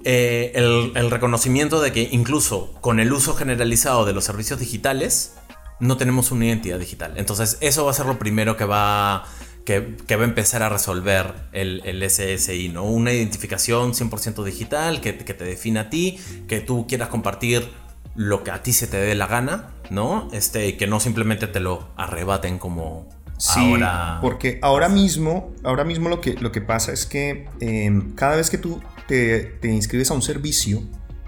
eh, 0.03 0.51
el, 0.55 0.93
el 0.95 1.11
reconocimiento 1.11 1.81
de 1.81 1.91
que 1.91 2.09
incluso 2.11 2.73
con 2.81 2.99
el 2.99 3.13
uso 3.13 3.35
generalizado 3.35 4.05
de 4.05 4.13
los 4.13 4.23
servicios 4.23 4.59
digitales, 4.59 5.33
no 5.79 5.97
tenemos 5.97 6.31
una 6.31 6.45
identidad 6.45 6.79
digital. 6.79 7.13
Entonces, 7.17 7.57
eso 7.59 7.85
va 7.85 7.91
a 7.91 7.93
ser 7.93 8.05
lo 8.05 8.19
primero 8.19 8.55
que 8.55 8.65
va 8.65 9.25
que, 9.65 10.15
va 10.15 10.21
a 10.21 10.25
empezar 10.25 10.63
a 10.63 10.69
resolver 10.69 11.33
el, 11.51 12.09
SSI, 12.09 12.69
¿no? 12.69 12.83
Una 12.83 13.11
identificación 13.13 13.93
100% 13.93 14.43
digital 14.43 15.01
que, 15.01 15.13
te 15.13 15.43
define 15.43 15.79
a 15.79 15.89
ti, 15.89 16.19
que 16.47 16.59
tú 16.59 16.87
quieras 16.87 17.09
compartir 17.09 17.69
lo 18.15 18.43
que 18.43 18.51
a 18.51 18.61
ti 18.61 18.73
se 18.73 18.87
te 18.87 18.97
dé 18.97 19.15
la 19.15 19.27
gana, 19.27 19.69
¿no? 19.89 20.29
Este, 20.33 20.77
que 20.77 20.87
no 20.87 20.99
simplemente 20.99 21.47
te 21.47 21.59
lo 21.59 21.89
arrebaten 21.95 22.57
como 22.57 23.07
sí, 23.37 23.75
Porque 24.21 24.59
ahora 24.61 24.89
mismo, 24.89 25.51
ahora 25.63 25.83
mismo 25.83 26.09
lo 26.09 26.21
que, 26.21 26.33
lo 26.33 26.51
que 26.51 26.61
pasa 26.61 26.91
es 26.91 27.05
que 27.05 27.47
em, 27.59 28.13
cada 28.15 28.35
vez 28.35 28.49
que 28.49 28.57
tú 28.57 28.81
te, 29.07 29.59
inscribes 29.63 30.11
a 30.11 30.13
un 30.13 30.21
servicio, 30.21 30.83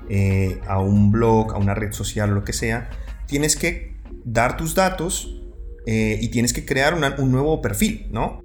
eh, 0.10 0.60
a 0.68 0.80
un 0.80 1.12
blog, 1.12 1.54
a 1.54 1.58
una 1.58 1.74
red 1.74 1.94
social 1.94 2.34
lo 2.34 2.44
que 2.44 2.54
sea, 2.54 2.90
tienes 3.28 3.56
que 3.56 3.96
dar 4.26 4.58
tus 4.58 4.76
datos 4.76 5.43
eh, 5.86 6.18
y 6.22 6.30
tienes 6.30 6.54
que 6.54 6.66
crear 6.66 6.94
un 7.18 7.32
nuevo 7.32 7.62
perfil, 7.62 8.08
¿no? 8.12 8.42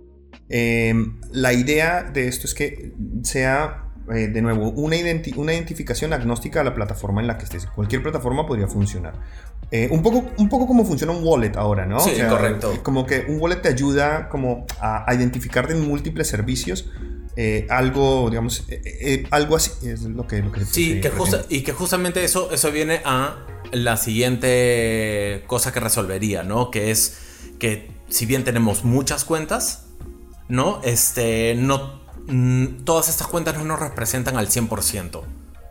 Em, 0.48 1.20
la 1.30 1.52
idea 1.52 2.02
de 2.02 2.26
esto 2.26 2.46
es 2.46 2.54
que 2.54 2.92
sea, 3.22 3.84
eh, 4.12 4.28
de 4.28 4.42
nuevo, 4.42 4.70
una, 4.70 4.96
una, 5.36 5.54
identificación 5.54 6.12
agnóstica 6.12 6.62
a 6.62 6.64
la 6.64 6.74
plataforma 6.74 7.20
en 7.20 7.26
la 7.26 7.38
que 7.38 7.44
estés. 7.44 7.66
Cualquier 7.66 8.02
plataforma 8.02 8.46
podría 8.46 8.66
funcionar. 8.66 9.14
Eh, 9.70 9.88
un, 9.90 10.02
poco, 10.02 10.24
un 10.38 10.48
poco 10.48 10.66
como 10.66 10.84
funciona 10.84 11.12
un 11.12 11.22
wallet 11.22 11.52
ahora, 11.56 11.86
¿no? 11.86 12.00
Sí, 12.00 12.12
correcto. 12.28 12.82
Como 12.82 13.06
que 13.06 13.26
un 13.28 13.40
wallet 13.40 13.60
te 13.60 13.68
ayuda 13.68 14.28
como 14.30 14.66
a, 14.80 15.06
identificar 15.14 15.68
de 15.68 15.74
múltiples 15.74 16.26
servicios. 16.26 16.90
algo, 17.68 18.30
digamos, 18.30 18.66
algo 19.30 19.54
así 19.54 19.70
es 19.86 20.02
lo 20.02 20.26
que... 20.26 20.42
Lo 20.42 20.50
que 20.50 20.64
sí, 20.64 21.00
que 21.00 21.12
y 21.50 21.60
que 21.62 21.72
justamente 21.72 22.24
eso, 22.24 22.50
eso 22.50 22.72
viene 22.72 23.00
a 23.04 23.46
la 23.70 23.96
siguiente 23.96 25.44
cosa 25.46 25.72
que 25.72 25.78
resolvería, 25.78 26.42
¿no? 26.42 26.70
Que 26.70 26.90
es 26.90 27.27
que 27.58 27.90
si 28.08 28.26
bien 28.26 28.44
tenemos 28.44 28.84
muchas 28.84 29.24
cuentas, 29.24 29.86
¿no? 30.48 30.80
Este, 30.82 31.54
no, 31.54 32.00
mm, 32.26 32.84
todas 32.84 33.08
estas 33.08 33.26
cuentas 33.26 33.56
no 33.56 33.64
nos 33.64 33.78
representan 33.78 34.36
al 34.36 34.48
100%, 34.48 35.22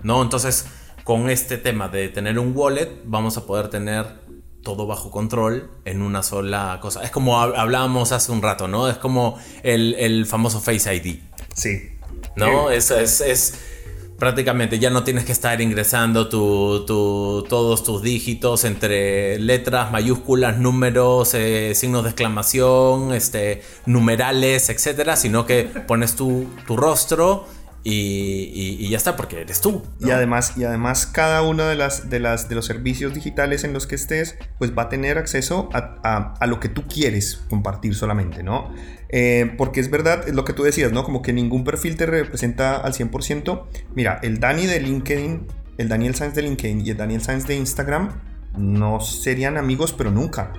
¿no? 0.04 0.22
Entonces, 0.22 0.66
con 1.04 1.30
este 1.30 1.58
tema 1.58 1.88
de 1.88 2.10
tener 2.10 2.38
un 2.40 2.52
wallet, 2.56 3.02
vamos 3.06 3.38
a 3.38 3.46
poder 3.46 3.70
tener 3.70 4.28
todo 4.62 4.86
bajo 4.86 5.12
control 5.12 5.72
en 5.86 6.02
una 6.02 6.24
sola 6.24 6.80
cosa. 6.82 7.02
Es 7.04 7.12
como 7.12 7.40
hablábamos 7.40 8.12
hace 8.12 8.32
un 8.32 8.42
rato, 8.42 8.68
¿no? 8.68 8.90
Es 8.90 8.98
como 8.98 9.40
el, 9.64 10.26
famoso 10.26 10.60
Face 10.60 10.94
ID. 10.94 11.22
Sí. 11.54 11.98
¿No? 12.36 12.70
es, 12.70 12.92
es 12.92 13.77
prácticamente 14.18 14.80
ya 14.80 14.90
no 14.90 15.04
tienes 15.04 15.26
que 15.26 15.32
estar 15.32 15.62
ingresando 15.62 16.28
todos 16.28 17.84
tus 17.84 18.02
dígitos 18.02 18.66
entre 18.66 19.40
letras, 19.40 19.92
mayúsculas, 19.92 20.58
números, 20.58 21.34
eh, 21.34 21.74
signos 21.76 22.04
de 22.04 22.10
exclamación, 22.10 23.14
este, 23.14 23.62
numerales, 23.86 24.70
etcétera, 24.70 25.16
sino 25.16 25.46
que 25.46 25.64
pones 25.88 26.16
tu, 26.16 26.48
rostro 26.68 27.46
y, 27.84 28.90
ya 28.90 28.98
está, 28.98 29.16
porque 29.16 29.42
eres 29.42 29.62
tú. 29.62 29.84
Y 30.00 30.12
además, 30.12 30.54
y 30.58 30.64
además 30.64 31.06
cada 31.06 31.42
uno 31.42 31.66
de, 31.66 31.76
las, 31.76 32.10
de, 32.10 32.20
las, 32.20 32.50
de 32.50 32.56
los 32.56 32.66
servicios 32.66 33.14
digitales 33.14 33.64
en 33.64 33.74
los 33.74 33.88
que 33.88 33.96
estés, 33.96 34.38
pues 34.58 34.78
va 34.78 34.84
a 34.84 34.90
tener 34.90 35.18
acceso 35.18 35.70
a, 35.74 36.34
a, 36.40 36.48
lo 36.48 36.60
que 36.60 36.70
tú 36.70 36.84
quieres 36.88 37.42
compartir 37.50 37.96
solamente, 37.96 38.44
¿no? 38.44 38.74
Eh, 39.10 39.54
porque 39.58 39.80
es 39.80 39.90
verdad, 39.90 40.28
es 40.28 40.36
lo 40.36 40.44
que 40.44 40.54
tú 40.54 40.64
decías, 40.64 40.92
¿no? 40.92 41.04
Como 41.04 41.22
que 41.22 41.32
ningún 41.34 41.64
perfil 41.64 41.96
te 41.96 42.06
representa 42.06 42.78
al 42.78 42.94
100%. 42.94 43.66
Mira, 43.96 44.20
el 44.22 44.40
Dani 44.40 44.66
de 44.66 44.80
LinkedIn, 44.80 45.48
el 45.78 45.88
Daniel 45.88 46.16
Sainz 46.16 46.36
de 46.36 46.42
LinkedIn 46.42 46.86
y 46.86 46.90
el 46.90 46.98
Daniel 46.98 47.22
Sainz 47.22 47.48
de 47.48 47.56
Instagram 47.56 48.10
no 48.58 49.00
serían 49.00 49.58
amigos, 49.58 49.94
pero 49.94 50.12
nunca. 50.12 50.54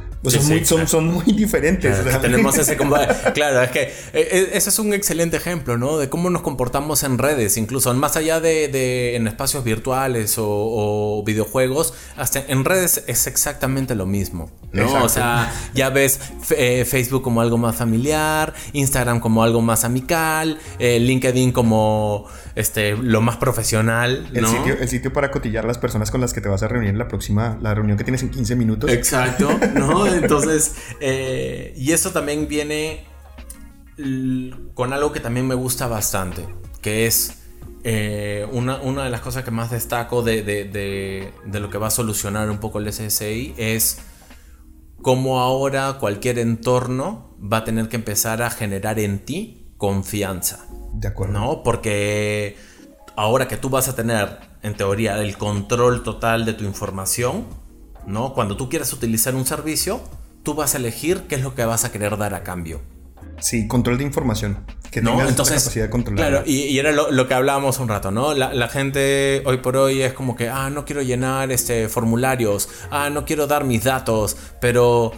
son, 0.87 1.07
muy, 1.07 1.25
diferentes. 1.33 1.99
Claro, 1.99 2.21
tenemos 2.21 2.57
ese 2.59 2.77
claro, 3.35 3.63
es 3.63 3.71
que 3.71 3.83
eh, 3.83 3.93
eh, 4.13 4.51
ese 4.53 4.71
es 4.71 4.79
un 4.79 4.93
excelente 4.93 5.37
ejemplo, 5.37 5.79
¿no? 5.79 5.99
De 5.99 6.09
cómo 6.09 6.31
nos 6.31 6.43
comportamos 6.43 7.03
en 7.03 7.19
redes, 7.19 7.57
incluso 7.57 7.93
más 7.95 8.17
allá 8.17 8.41
de, 8.41 9.17
en 9.17 9.27
espacios 9.27 9.65
virtuales 9.65 10.35
o, 10.39 11.23
videojuegos, 11.25 11.95
hasta 12.17 12.45
en 12.47 12.65
redes 12.65 13.05
es 13.07 13.27
exactamente 13.27 13.95
lo 13.95 14.07
mismo, 14.07 14.51
¿no? 14.73 15.03
O 15.03 15.09
sea, 15.09 15.53
ya 15.75 15.91
ves 15.91 16.21
eh, 16.51 16.85
Facebook 16.85 17.23
como 17.23 17.41
algo 17.41 17.59
más 17.59 17.77
familiar, 17.77 18.55
Instagram 18.73 19.21
como 19.21 19.43
algo 19.43 19.63
más 19.63 19.85
amical, 19.85 20.59
LinkedIn 20.79 21.53
como 21.53 22.27
este, 22.59 22.97
lo 22.97 23.21
más 23.21 23.37
profesional, 23.37 24.29
El, 24.35 24.45
sitio, 24.45 24.77
el 24.81 24.89
sitio 24.89 25.13
para 25.13 25.31
cotillar 25.31 25.65
las 25.65 25.79
personas 25.79 26.11
con 26.11 26.21
las 26.21 26.33
que 26.33 26.41
te 26.41 26.49
vas 26.49 26.65
a 26.65 26.69
reunir 26.69 26.91
en 26.91 26.99
la 26.99 27.07
próxima, 27.07 27.57
la 27.63 27.73
reunión 27.73 27.88
que 27.97 28.05
tienes 28.05 28.23
en 28.23 28.31
15 28.31 28.57
minutos. 28.57 28.91
Exacto, 28.91 29.49
¿no? 29.75 30.07
Entonces, 30.13 30.75
eh, 31.01 31.75
y 31.77 31.93
eso 31.93 32.11
también 32.11 32.49
viene 32.49 33.07
con 34.75 34.93
algo 34.93 35.13
que 35.13 35.21
también 35.21 35.47
me 35.47 35.55
gusta 35.55 35.89
bastante, 35.89 36.47
que 36.81 37.07
es 37.07 37.39
eh, 37.85 38.47
una, 38.53 38.79
de 38.79 39.11
las 39.11 39.21
cosas 39.21 39.45
que 39.45 39.51
más 39.51 39.71
destaco 39.71 40.23
de, 40.23 40.43
de, 40.43 41.61
lo 41.61 41.71
que 41.71 41.79
va 41.79 41.89
a 41.89 41.91
solucionar 41.91 42.51
un 42.51 42.59
poco 42.59 42.79
el 42.79 42.93
SSI 42.93 43.55
es 43.57 43.99
cómo 45.03 45.41
ahora 45.41 45.97
cualquier 45.99 46.39
entorno 46.39 47.37
va 47.41 47.59
a 47.59 47.65
tener 47.65 47.89
que 47.89 47.97
empezar 47.97 48.43
a 48.43 48.51
generar 48.51 48.99
en 48.99 49.21
ti 49.21 49.73
confianza. 49.77 50.67
De 50.93 51.09
acuerdo. 51.09 51.35
¿No? 51.35 51.63
Porque 51.63 52.57
ahora 53.17 53.49
que 53.49 53.57
tú 53.57 53.71
vas 53.71 53.89
a 53.89 53.97
tener, 53.97 54.39
en 54.63 54.77
teoría, 54.77 55.23
el 55.23 55.39
control 55.39 56.03
total 56.03 56.45
de 56.45 56.55
tu 56.55 56.65
información, 56.65 57.47
¿no? 58.07 58.35
Cuando 58.35 58.57
tú 58.57 58.69
quieras 58.69 58.93
utilizar 58.93 59.35
un 59.35 59.47
servicio, 59.47 60.01
tú 60.43 60.55
vas 60.55 60.75
a 60.75 60.79
elegir 60.79 61.23
qué 61.29 61.37
es 61.37 61.43
lo 61.43 61.55
que 61.55 61.65
vas 61.65 61.85
a 61.85 61.93
querer 61.93 62.17
dar 62.17 62.35
a 62.35 62.43
cambio. 62.43 62.81
Sí, 63.41 63.69
control 63.69 63.99
de 63.99 64.05
información. 64.05 64.65
Que 64.91 65.03
no, 65.03 65.21
entonces, 65.27 65.63
capacidad 65.63 65.85
de 65.85 65.91
controlar. 65.91 66.29
Claro, 66.29 66.45
y, 66.47 66.79
era 66.79 66.93
lo, 66.93 67.29
que 67.29 67.35
hablábamos 67.35 67.79
un 67.79 67.89
rato, 67.89 68.11
¿no? 68.11 68.35
La, 68.35 68.69
gente 68.69 69.43
hoy 69.45 69.59
por 69.59 69.77
hoy 69.77 70.03
es 70.03 70.13
como 70.13 70.35
que, 70.35 70.49
ah, 70.49 70.71
no 70.71 70.85
quiero 70.85 71.03
llenar 71.03 71.53
este, 71.53 71.89
formularios, 71.89 72.69
ah, 72.91 73.11
no 73.11 73.25
quiero 73.25 73.47
dar 73.47 73.65
mis 73.65 73.85
datos, 73.85 74.37
pero 74.61 75.13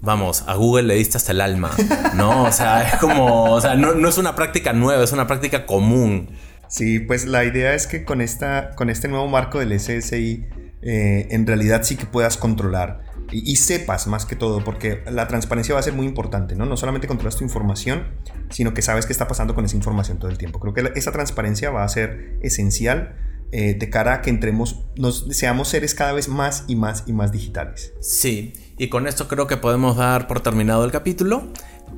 vamos, 0.00 0.44
a 0.46 0.54
Google 0.54 0.84
le 0.84 0.94
diste 0.94 1.16
hasta 1.16 1.32
el 1.32 1.40
alma, 1.40 1.70
¿no? 2.14 2.44
O 2.44 2.52
sea, 2.52 2.82
es 2.88 2.96
como, 2.96 3.52
o 3.52 3.60
sea, 3.60 3.74
no, 3.74 4.08
es 4.08 4.18
una 4.18 4.34
práctica 4.34 4.72
nueva, 4.72 5.02
es 5.02 5.12
una 5.12 5.26
práctica 5.26 5.66
común. 5.66 6.30
Sí, 6.68 7.00
pues 7.00 7.26
la 7.26 7.44
idea 7.44 7.74
es 7.74 7.86
que 7.86 8.04
con, 8.04 8.20
esta, 8.20 8.70
con 8.76 8.90
este 8.90 9.08
nuevo 9.08 9.26
marco 9.26 9.58
del 9.58 9.78
SSI, 9.78 10.46
eh, 10.82 11.28
en 11.30 11.46
realidad 11.46 11.82
sí 11.82 11.96
que 11.96 12.06
puedas 12.06 12.36
controlar 12.36 13.10
y, 13.32 13.56
sepas 13.56 14.06
más 14.08 14.26
que 14.26 14.34
todo, 14.34 14.64
porque 14.64 15.04
la 15.10 15.28
transparencia 15.28 15.74
va 15.74 15.80
a 15.80 15.82
ser 15.82 15.92
muy 15.92 16.06
importante, 16.06 16.56
¿no? 16.56 16.66
No 16.66 16.76
solamente 16.76 17.06
controlas 17.06 17.36
tu 17.36 17.44
información, 17.44 18.08
sino 18.50 18.74
que 18.74 18.82
sabes 18.82 19.06
qué 19.06 19.12
está 19.12 19.28
pasando 19.28 19.54
con 19.54 19.64
esa 19.64 19.76
información 19.76 20.18
todo 20.18 20.30
el 20.30 20.38
tiempo. 20.38 20.58
Creo 20.58 20.74
que 20.74 20.98
esa 20.98 21.12
transparencia 21.12 21.70
va 21.70 21.84
a 21.84 21.88
ser 21.88 22.38
esencial 22.42 23.14
eh, 23.52 23.74
de 23.74 23.90
cara 23.90 24.14
a 24.14 24.22
que 24.22 24.30
entremos, 24.30 24.84
nos 24.96 25.26
seamos 25.30 25.68
seres 25.68 25.94
cada 25.94 26.12
vez 26.12 26.28
más 26.28 26.64
y 26.66 26.76
más 26.76 27.04
y 27.06 27.12
más 27.12 27.30
digitales. 27.30 27.92
Sí, 28.00 28.52
y 28.78 28.88
con 28.88 29.06
esto 29.06 29.28
creo 29.28 29.46
que 29.46 29.56
podemos 29.56 29.96
dar 29.96 30.26
por 30.26 30.40
terminado 30.40 30.84
el 30.84 30.90
capítulo. 30.90 31.52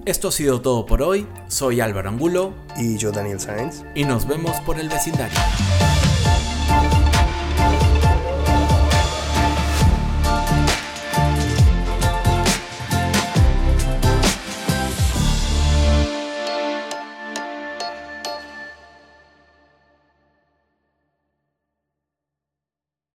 Esto 0.04 0.28
ha 0.28 0.32
sido 0.32 0.60
todo 0.60 0.86
por 0.86 1.02
hoy. 1.02 1.26
Soy 1.48 1.80
Álvaro 1.80 2.08
Angulo. 2.08 2.54
Y 2.76 2.96
yo, 2.96 3.12
Daniel 3.12 3.38
Sáenz. 3.38 3.84
Y 3.94 4.04
nos 4.04 4.26
vemos 4.26 4.58
por 4.62 4.80
el 4.80 4.88
vecindario. 4.88 5.38